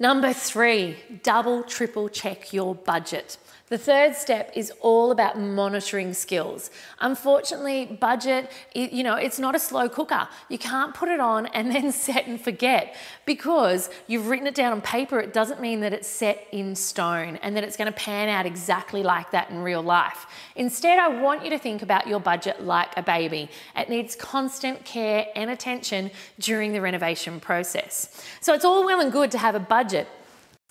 Number 0.00 0.32
three, 0.32 0.96
double, 1.22 1.62
triple 1.62 2.08
check 2.08 2.54
your 2.54 2.74
budget. 2.74 3.36
The 3.70 3.78
third 3.78 4.16
step 4.16 4.50
is 4.56 4.72
all 4.80 5.12
about 5.12 5.38
monitoring 5.38 6.12
skills. 6.12 6.72
Unfortunately, 6.98 7.86
budget, 7.86 8.50
you 8.74 9.04
know, 9.04 9.14
it's 9.14 9.38
not 9.38 9.54
a 9.54 9.60
slow 9.60 9.88
cooker. 9.88 10.26
You 10.48 10.58
can't 10.58 10.92
put 10.92 11.08
it 11.08 11.20
on 11.20 11.46
and 11.46 11.70
then 11.74 11.92
set 11.92 12.26
and 12.26 12.40
forget 12.40 12.96
because 13.26 13.88
you've 14.08 14.26
written 14.26 14.48
it 14.48 14.56
down 14.56 14.72
on 14.72 14.80
paper. 14.80 15.20
It 15.20 15.32
doesn't 15.32 15.60
mean 15.60 15.78
that 15.80 15.92
it's 15.92 16.08
set 16.08 16.48
in 16.50 16.74
stone 16.74 17.36
and 17.42 17.56
that 17.56 17.62
it's 17.62 17.76
going 17.76 17.86
to 17.86 17.96
pan 17.96 18.28
out 18.28 18.44
exactly 18.44 19.04
like 19.04 19.30
that 19.30 19.50
in 19.50 19.58
real 19.58 19.82
life. 19.82 20.26
Instead, 20.56 20.98
I 20.98 21.06
want 21.06 21.44
you 21.44 21.50
to 21.50 21.58
think 21.58 21.82
about 21.82 22.08
your 22.08 22.18
budget 22.18 22.64
like 22.64 22.96
a 22.96 23.02
baby. 23.02 23.48
It 23.76 23.88
needs 23.88 24.16
constant 24.16 24.84
care 24.84 25.28
and 25.36 25.48
attention 25.48 26.10
during 26.40 26.72
the 26.72 26.80
renovation 26.80 27.38
process. 27.38 28.20
So 28.40 28.52
it's 28.52 28.64
all 28.64 28.84
well 28.84 29.00
and 29.00 29.12
good 29.12 29.30
to 29.30 29.38
have 29.38 29.54
a 29.54 29.60
budget, 29.60 29.89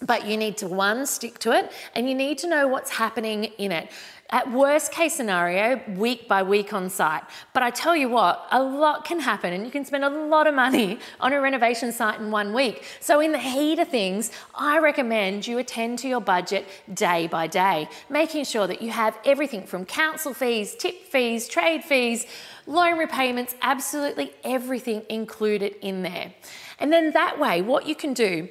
but 0.01 0.25
you 0.25 0.38
need 0.38 0.58
to 0.58 0.67
one 0.67 1.05
stick 1.05 1.39
to 1.39 1.51
it 1.51 1.71
and 1.93 2.08
you 2.08 2.15
need 2.15 2.38
to 2.39 2.47
know 2.47 2.67
what's 2.67 2.91
happening 2.91 3.45
in 3.58 3.71
it. 3.71 3.91
At 4.32 4.51
worst 4.51 4.91
case 4.91 5.15
scenario 5.15 5.82
week 5.95 6.27
by 6.27 6.43
week 6.43 6.71
on 6.71 6.89
site. 6.89 7.23
But 7.51 7.63
i 7.63 7.71
tell 7.71 7.95
you 7.95 8.08
what 8.08 8.47
a 8.51 8.62
lot 8.62 9.03
can 9.03 9.19
happen 9.19 9.51
and 9.53 9.65
you 9.65 9.71
can 9.71 9.84
spend 9.84 10.03
a 10.05 10.10
lot 10.10 10.45
of 10.45 10.53
money 10.53 10.99
on 11.19 11.34
a 11.34 11.41
renovation 11.41 11.91
site 11.91 12.19
in 12.19 12.29
one 12.32 12.53
week. 12.53 12.86
So 12.99 13.19
in 13.19 13.32
the 13.32 13.39
heat 13.39 13.79
of 13.79 13.89
things 13.89 14.32
i 14.55 14.77
recommend 14.77 15.47
you 15.47 15.58
attend 15.58 15.99
to 15.99 16.08
your 16.08 16.21
budget 16.21 16.65
day 16.93 17.27
by 17.27 17.47
day 17.47 17.89
making 18.10 18.45
sure 18.45 18.67
that 18.67 18.82
you 18.82 18.91
have 18.91 19.17
everything 19.25 19.65
from 19.65 19.84
council 19.86 20.34
fees 20.34 20.75
tip 20.75 21.08
fees 21.08 21.47
trade 21.47 21.84
fees 21.84 22.25
loan 22.67 22.97
repayments 22.99 23.55
absolutely 23.62 24.32
everything 24.43 25.01
included 25.10 25.75
in 25.82 26.03
there. 26.03 26.34
And 26.77 26.93
then 26.93 27.12
that 27.12 27.39
way 27.39 27.62
what 27.62 27.86
you 27.88 27.95
can 27.95 28.13
do 28.13 28.47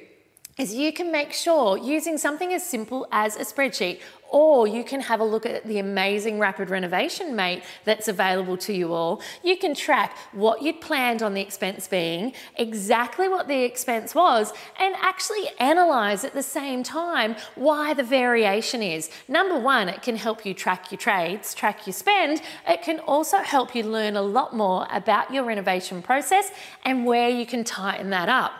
is 0.59 0.73
you 0.73 0.91
can 0.91 1.09
make 1.11 1.31
sure 1.31 1.77
using 1.77 2.17
something 2.17 2.53
as 2.53 2.63
simple 2.63 3.07
as 3.11 3.37
a 3.37 3.39
spreadsheet 3.39 3.99
or 4.29 4.67
you 4.67 4.83
can 4.83 5.01
have 5.01 5.19
a 5.19 5.23
look 5.23 5.45
at 5.45 5.65
the 5.65 5.79
amazing 5.79 6.37
rapid 6.37 6.69
renovation 6.69 7.35
mate 7.35 7.63
that's 7.85 8.07
available 8.07 8.57
to 8.57 8.73
you 8.73 8.93
all. 8.93 9.21
You 9.43 9.57
can 9.57 9.73
track 9.73 10.15
what 10.33 10.61
you'd 10.61 10.81
planned 10.81 11.23
on 11.23 11.33
the 11.33 11.41
expense 11.41 11.87
being, 11.87 12.33
exactly 12.57 13.27
what 13.27 13.47
the 13.47 13.63
expense 13.63 14.13
was, 14.13 14.53
and 14.79 14.93
actually 14.99 15.49
analyze 15.59 16.23
at 16.23 16.33
the 16.33 16.43
same 16.43 16.83
time 16.83 17.37
why 17.55 17.93
the 17.93 18.03
variation 18.03 18.83
is. 18.83 19.09
Number 19.27 19.57
one, 19.57 19.89
it 19.89 20.01
can 20.01 20.17
help 20.17 20.45
you 20.45 20.53
track 20.53 20.91
your 20.91 20.99
trades, 20.99 21.53
track 21.53 21.87
your 21.87 21.93
spend. 21.93 22.41
It 22.67 22.81
can 22.81 22.99
also 22.99 23.37
help 23.37 23.73
you 23.73 23.83
learn 23.83 24.15
a 24.15 24.21
lot 24.21 24.55
more 24.55 24.87
about 24.91 25.33
your 25.33 25.43
renovation 25.43 26.01
process 26.01 26.51
and 26.85 27.05
where 27.05 27.29
you 27.29 27.45
can 27.45 27.63
tighten 27.63 28.09
that 28.11 28.29
up. 28.29 28.51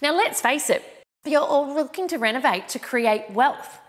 Now, 0.00 0.14
let's 0.14 0.40
face 0.40 0.70
it, 0.70 0.97
you're 1.24 1.40
all 1.40 1.74
looking 1.74 2.08
to 2.08 2.18
renovate 2.18 2.68
to 2.70 2.78
create 2.78 3.30
wealth. 3.30 3.80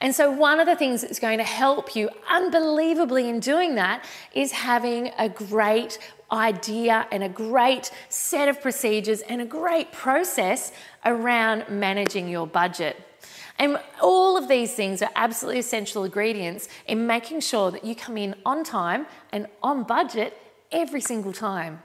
And 0.00 0.14
so, 0.14 0.30
one 0.30 0.60
of 0.60 0.66
the 0.66 0.76
things 0.76 1.02
that's 1.02 1.18
going 1.18 1.38
to 1.38 1.44
help 1.44 1.96
you 1.96 2.08
unbelievably 2.30 3.28
in 3.28 3.40
doing 3.40 3.74
that 3.74 4.04
is 4.32 4.52
having 4.52 5.10
a 5.18 5.28
great 5.28 5.98
idea 6.30 7.06
and 7.10 7.24
a 7.24 7.28
great 7.28 7.90
set 8.08 8.48
of 8.48 8.60
procedures 8.60 9.22
and 9.22 9.40
a 9.40 9.44
great 9.44 9.92
process 9.92 10.72
around 11.04 11.68
managing 11.68 12.28
your 12.28 12.46
budget. 12.46 12.96
And 13.58 13.80
all 14.00 14.36
of 14.36 14.46
these 14.46 14.74
things 14.74 15.02
are 15.02 15.10
absolutely 15.16 15.58
essential 15.58 16.04
ingredients 16.04 16.68
in 16.86 17.06
making 17.06 17.40
sure 17.40 17.72
that 17.72 17.84
you 17.84 17.96
come 17.96 18.16
in 18.16 18.36
on 18.46 18.62
time 18.62 19.06
and 19.32 19.48
on 19.62 19.82
budget 19.82 20.36
every 20.70 21.00
single 21.00 21.32
time. 21.32 21.82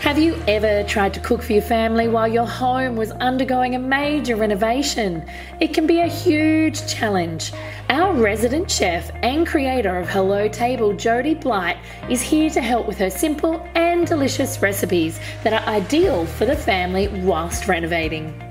Have 0.00 0.16
you 0.16 0.40
ever 0.46 0.84
tried 0.84 1.12
to 1.14 1.20
cook 1.20 1.42
for 1.42 1.52
your 1.52 1.62
family 1.62 2.06
while 2.06 2.28
your 2.28 2.46
home 2.46 2.94
was 2.94 3.10
undergoing 3.10 3.74
a 3.74 3.80
major 3.80 4.36
renovation? 4.36 5.28
It 5.60 5.74
can 5.74 5.88
be 5.88 5.98
a 5.98 6.06
huge 6.06 6.86
challenge. 6.86 7.52
Our 7.90 8.14
resident 8.14 8.70
chef 8.70 9.10
and 9.24 9.44
creator 9.44 9.98
of 9.98 10.08
Hello 10.08 10.46
Table, 10.46 10.94
Jody 10.94 11.34
Blight, 11.34 11.78
is 12.08 12.22
here 12.22 12.48
to 12.50 12.60
help 12.60 12.86
with 12.86 12.98
her 12.98 13.10
simple 13.10 13.60
and 13.74 14.06
delicious 14.06 14.62
recipes 14.62 15.18
that 15.42 15.52
are 15.52 15.68
ideal 15.68 16.26
for 16.26 16.46
the 16.46 16.56
family 16.56 17.08
whilst 17.08 17.66
renovating. 17.66 18.47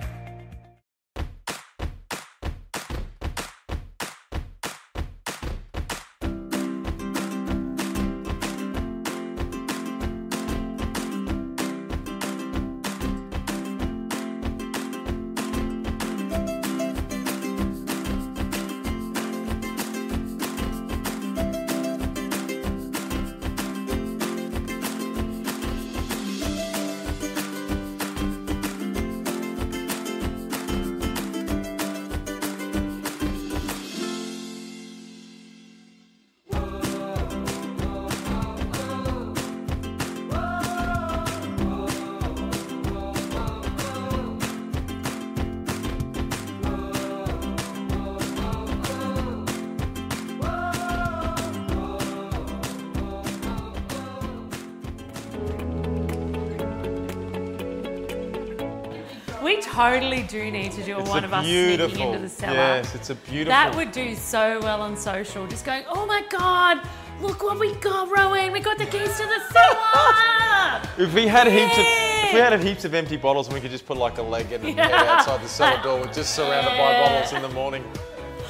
We 59.47 59.61
totally 59.61 60.23
do 60.23 60.51
need 60.51 60.73
to 60.73 60.83
do 60.83 60.97
a 60.97 60.99
It's 60.99 61.09
one 61.09 61.23
a 61.23 61.27
of 61.27 61.33
us 61.33 61.45
sneaking 61.45 62.01
into 62.01 62.19
the 62.19 62.27
cellar. 62.27 62.53
Yes, 62.53 62.93
it's 62.95 63.11
a 63.11 63.15
beautiful. 63.15 63.51
That 63.51 63.73
would 63.77 63.93
do 63.93 64.13
so 64.13 64.59
well 64.61 64.81
on 64.81 64.97
social. 64.97 65.47
Just 65.47 65.63
going, 65.63 65.85
oh 65.87 66.05
my 66.05 66.21
god, 66.29 66.81
look 67.21 67.41
what 67.41 67.57
we 67.57 67.73
got, 67.75 68.11
Rowan. 68.11 68.51
We 68.51 68.59
got 68.59 68.77
the 68.77 68.85
keys 68.85 69.15
to 69.17 69.25
the 69.25 69.39
cellar. 69.53 70.81
If 70.97 71.13
we 71.13 71.27
had 71.27 71.47
heaps 71.47 71.77
of, 71.77 71.85
if 72.27 72.33
we 72.33 72.39
had 72.39 72.61
heaps 72.61 72.83
of 72.83 72.93
empty 72.93 73.15
bottles, 73.15 73.47
and 73.47 73.53
we 73.53 73.61
could 73.61 73.71
just 73.71 73.85
put 73.85 73.95
like 73.95 74.17
a 74.17 74.21
leg 74.21 74.51
in 74.51 74.65
and 74.65 74.77
head 74.77 74.91
outside 74.91 75.41
the 75.41 75.47
cellar 75.47 75.81
door, 75.81 76.01
we're 76.01 76.11
just 76.11 76.35
surrounded 76.35 76.71
by 76.71 76.91
bottles 76.99 77.31
in 77.31 77.41
the 77.41 77.49
morning. 77.49 77.83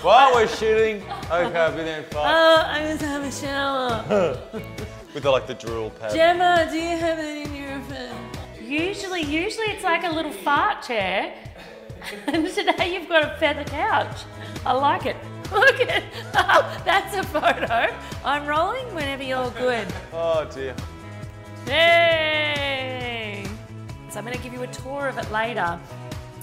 While 0.01 0.33
we're 0.33 0.47
shooting, 0.47 1.03
okay, 1.03 1.59
I'll 1.59 1.77
be 1.77 1.83
there 1.83 1.99
in 1.99 2.05
five. 2.05 2.25
oh, 2.25 2.63
I 2.65 2.81
just 2.87 3.03
have 3.03 3.23
a 3.23 3.31
shower. 3.31 4.39
With 5.13 5.23
the, 5.23 5.29
like 5.29 5.45
the 5.45 5.53
drill 5.53 5.91
pad. 5.91 6.13
Gemma, 6.13 6.67
do 6.71 6.77
you 6.77 6.97
have 6.97 7.19
it 7.19 7.25
in 7.25 7.37
your 7.37 7.49
phone? 7.51 7.56
Usually, 8.67 9.21
usually 9.21 9.67
it's 9.67 9.83
like 9.83 10.03
a 10.03 10.11
little 10.11 10.31
fart 10.31 10.83
chair. 10.83 11.33
And 12.27 12.47
today 12.47 12.93
you've 12.93 13.09
got 13.09 13.23
a 13.23 13.37
feather 13.37 13.63
couch. 13.65 14.21
I 14.65 14.71
like 14.73 15.05
it. 15.05 15.15
Look 15.51 15.79
at 15.81 16.03
that's 16.85 17.15
a 17.15 17.23
photo. 17.23 17.93
I'm 18.23 18.45
rolling 18.45 18.93
whenever 18.93 19.23
you're 19.23 19.49
good. 19.51 19.87
Oh 20.13 20.45
dear. 20.53 20.75
Yay! 21.67 23.45
So 24.09 24.19
I'm 24.19 24.25
going 24.25 24.37
to 24.37 24.43
give 24.43 24.53
you 24.53 24.63
a 24.63 24.67
tour 24.67 25.07
of 25.09 25.17
it 25.17 25.29
later, 25.31 25.77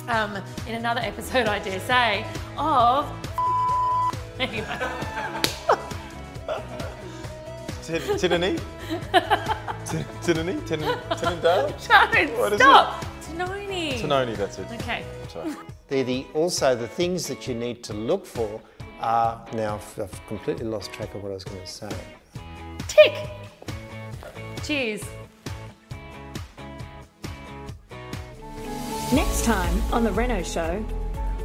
um, 0.08 0.36
in 0.66 0.74
another 0.74 1.00
episode, 1.00 1.46
I 1.46 1.58
dare 1.60 1.80
say, 1.80 2.26
of. 2.58 3.06
Anyway, 4.38 4.66
Tin- 7.84 8.18
Tinany? 10.22 10.60
Tin- 10.66 10.80
Tinany? 10.80 11.00
Tin- 11.16 11.40
Tinandale? 11.40 11.88
don't 11.88 12.38
What 12.38 12.52
is 12.52 12.60
stop. 12.60 13.04
Tanoni. 13.22 14.00
Tinoni, 14.00 14.36
that's 14.36 14.58
it. 14.58 14.66
Okay. 14.72 15.04
Sorry. 15.28 15.54
They're 15.88 16.04
the, 16.04 16.26
also 16.34 16.74
the 16.74 16.88
things 16.88 17.26
that 17.28 17.46
you 17.46 17.54
need 17.54 17.82
to 17.84 17.92
look 17.92 18.24
for 18.24 18.60
are, 19.00 19.44
now 19.54 19.74
I've, 19.74 20.00
I've 20.00 20.26
completely 20.26 20.66
lost 20.66 20.92
track 20.92 21.14
of 21.14 21.22
what 21.22 21.30
I 21.30 21.34
was 21.34 21.44
going 21.44 21.60
to 21.60 21.66
say. 21.66 21.90
Tick. 22.88 23.14
Cheers. 24.62 25.02
Next 29.12 29.44
time 29.44 29.82
on 29.92 30.02
The 30.02 30.12
Reno 30.12 30.42
Show, 30.42 30.84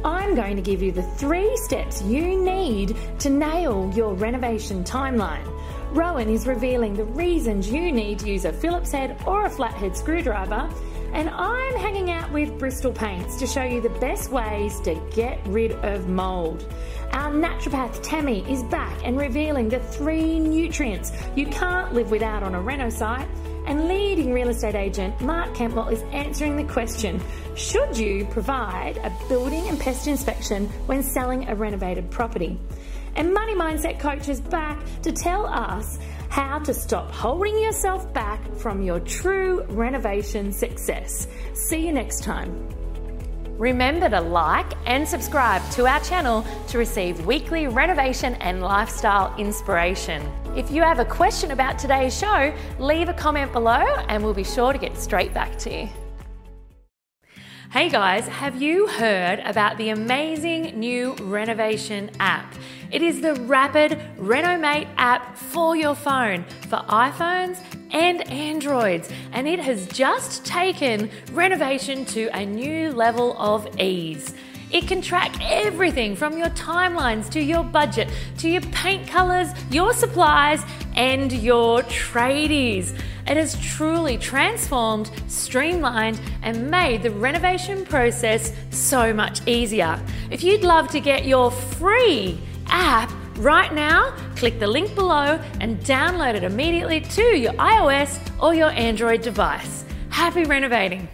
I'm 0.04 0.34
going 0.34 0.56
to 0.56 0.62
give 0.62 0.82
you 0.82 0.92
the 0.92 1.02
three 1.02 1.54
steps 1.58 2.00
you 2.02 2.42
need 2.42 2.96
to 3.18 3.28
nail 3.28 3.92
your 3.94 4.14
renovation 4.14 4.82
timeline. 4.82 5.46
Rowan 5.92 6.28
is 6.28 6.46
revealing 6.46 6.94
the 6.94 7.04
reasons 7.04 7.68
you 7.68 7.90
need 7.90 8.20
to 8.20 8.30
use 8.30 8.44
a 8.44 8.52
Phillips 8.52 8.92
head 8.92 9.20
or 9.26 9.46
a 9.46 9.50
flathead 9.50 9.96
screwdriver, 9.96 10.70
and 11.12 11.28
I'm 11.28 11.76
hanging 11.78 12.12
out 12.12 12.30
with 12.30 12.56
Bristol 12.60 12.92
Paints 12.92 13.36
to 13.40 13.46
show 13.48 13.64
you 13.64 13.80
the 13.80 13.90
best 13.98 14.30
ways 14.30 14.78
to 14.82 14.94
get 15.12 15.44
rid 15.48 15.72
of 15.72 16.08
mould. 16.08 16.72
Our 17.10 17.32
naturopath 17.32 18.00
Tammy 18.04 18.48
is 18.48 18.62
back 18.64 19.04
and 19.04 19.18
revealing 19.18 19.68
the 19.68 19.80
three 19.80 20.38
nutrients 20.38 21.10
you 21.34 21.46
can't 21.46 21.92
live 21.92 22.12
without 22.12 22.44
on 22.44 22.54
a 22.54 22.60
reno 22.60 22.88
site. 22.88 23.28
And 23.66 23.88
leading 23.88 24.32
real 24.32 24.48
estate 24.48 24.74
agent 24.74 25.20
Mark 25.20 25.54
Campbell 25.54 25.88
is 25.88 26.02
answering 26.12 26.56
the 26.56 26.72
question 26.72 27.20
Should 27.56 27.96
you 27.96 28.26
provide 28.26 28.96
a 28.98 29.12
building 29.28 29.68
and 29.68 29.78
pest 29.78 30.06
inspection 30.06 30.66
when 30.86 31.02
selling 31.02 31.48
a 31.48 31.54
renovated 31.54 32.10
property? 32.10 32.58
And 33.16 33.34
Money 33.34 33.54
Mindset 33.54 33.98
Coach 33.98 34.28
is 34.28 34.40
back 34.40 34.78
to 35.02 35.12
tell 35.12 35.46
us 35.46 35.98
how 36.28 36.60
to 36.60 36.72
stop 36.72 37.10
holding 37.10 37.58
yourself 37.58 38.12
back 38.12 38.40
from 38.56 38.82
your 38.82 39.00
true 39.00 39.64
renovation 39.68 40.52
success. 40.52 41.26
See 41.54 41.86
you 41.86 41.92
next 41.92 42.22
time. 42.22 42.68
Remember 43.58 44.08
to 44.08 44.20
like 44.22 44.72
and 44.86 45.06
subscribe 45.06 45.68
to 45.72 45.86
our 45.86 46.00
channel 46.00 46.46
to 46.68 46.78
receive 46.78 47.26
weekly 47.26 47.66
renovation 47.66 48.34
and 48.36 48.62
lifestyle 48.62 49.36
inspiration. 49.36 50.26
If 50.56 50.70
you 50.70 50.82
have 50.82 50.98
a 50.98 51.04
question 51.04 51.50
about 51.50 51.78
today's 51.78 52.18
show, 52.18 52.54
leave 52.78 53.10
a 53.10 53.14
comment 53.14 53.52
below 53.52 53.84
and 54.08 54.24
we'll 54.24 54.32
be 54.32 54.44
sure 54.44 54.72
to 54.72 54.78
get 54.78 54.96
straight 54.96 55.34
back 55.34 55.58
to 55.58 55.82
you. 55.82 55.88
Hey 57.72 57.88
guys, 57.88 58.26
have 58.26 58.60
you 58.60 58.88
heard 58.88 59.38
about 59.44 59.78
the 59.78 59.90
amazing 59.90 60.76
new 60.76 61.14
renovation 61.20 62.10
app? 62.18 62.52
It 62.90 63.00
is 63.00 63.20
the 63.20 63.34
Rapid 63.34 63.96
Renomate 64.18 64.88
app 64.96 65.36
for 65.36 65.76
your 65.76 65.94
phone 65.94 66.42
for 66.68 66.78
iPhones 66.88 67.60
and 67.92 68.28
Androids, 68.28 69.08
and 69.30 69.46
it 69.46 69.60
has 69.60 69.86
just 69.86 70.44
taken 70.44 71.12
renovation 71.30 72.04
to 72.06 72.26
a 72.36 72.44
new 72.44 72.90
level 72.90 73.38
of 73.38 73.78
ease. 73.80 74.34
It 74.72 74.86
can 74.86 75.02
track 75.02 75.34
everything 75.42 76.14
from 76.14 76.38
your 76.38 76.50
timelines 76.50 77.28
to 77.30 77.42
your 77.42 77.64
budget 77.64 78.08
to 78.38 78.48
your 78.48 78.62
paint 78.62 79.08
colours, 79.08 79.48
your 79.70 79.92
supplies, 79.92 80.62
and 80.94 81.32
your 81.32 81.82
tradies. 81.82 82.96
It 83.26 83.36
has 83.36 83.60
truly 83.60 84.16
transformed, 84.16 85.10
streamlined, 85.28 86.20
and 86.42 86.70
made 86.70 87.02
the 87.02 87.10
renovation 87.10 87.84
process 87.84 88.52
so 88.70 89.12
much 89.12 89.46
easier. 89.46 90.00
If 90.30 90.44
you'd 90.44 90.62
love 90.62 90.88
to 90.90 91.00
get 91.00 91.26
your 91.26 91.50
free 91.50 92.38
app 92.66 93.10
right 93.38 93.72
now, 93.74 94.14
click 94.36 94.58
the 94.58 94.66
link 94.66 94.94
below 94.94 95.40
and 95.60 95.80
download 95.80 96.34
it 96.34 96.44
immediately 96.44 97.00
to 97.00 97.22
your 97.22 97.52
iOS 97.54 98.18
or 98.40 98.54
your 98.54 98.70
Android 98.70 99.22
device. 99.22 99.84
Happy 100.10 100.44
renovating! 100.44 101.08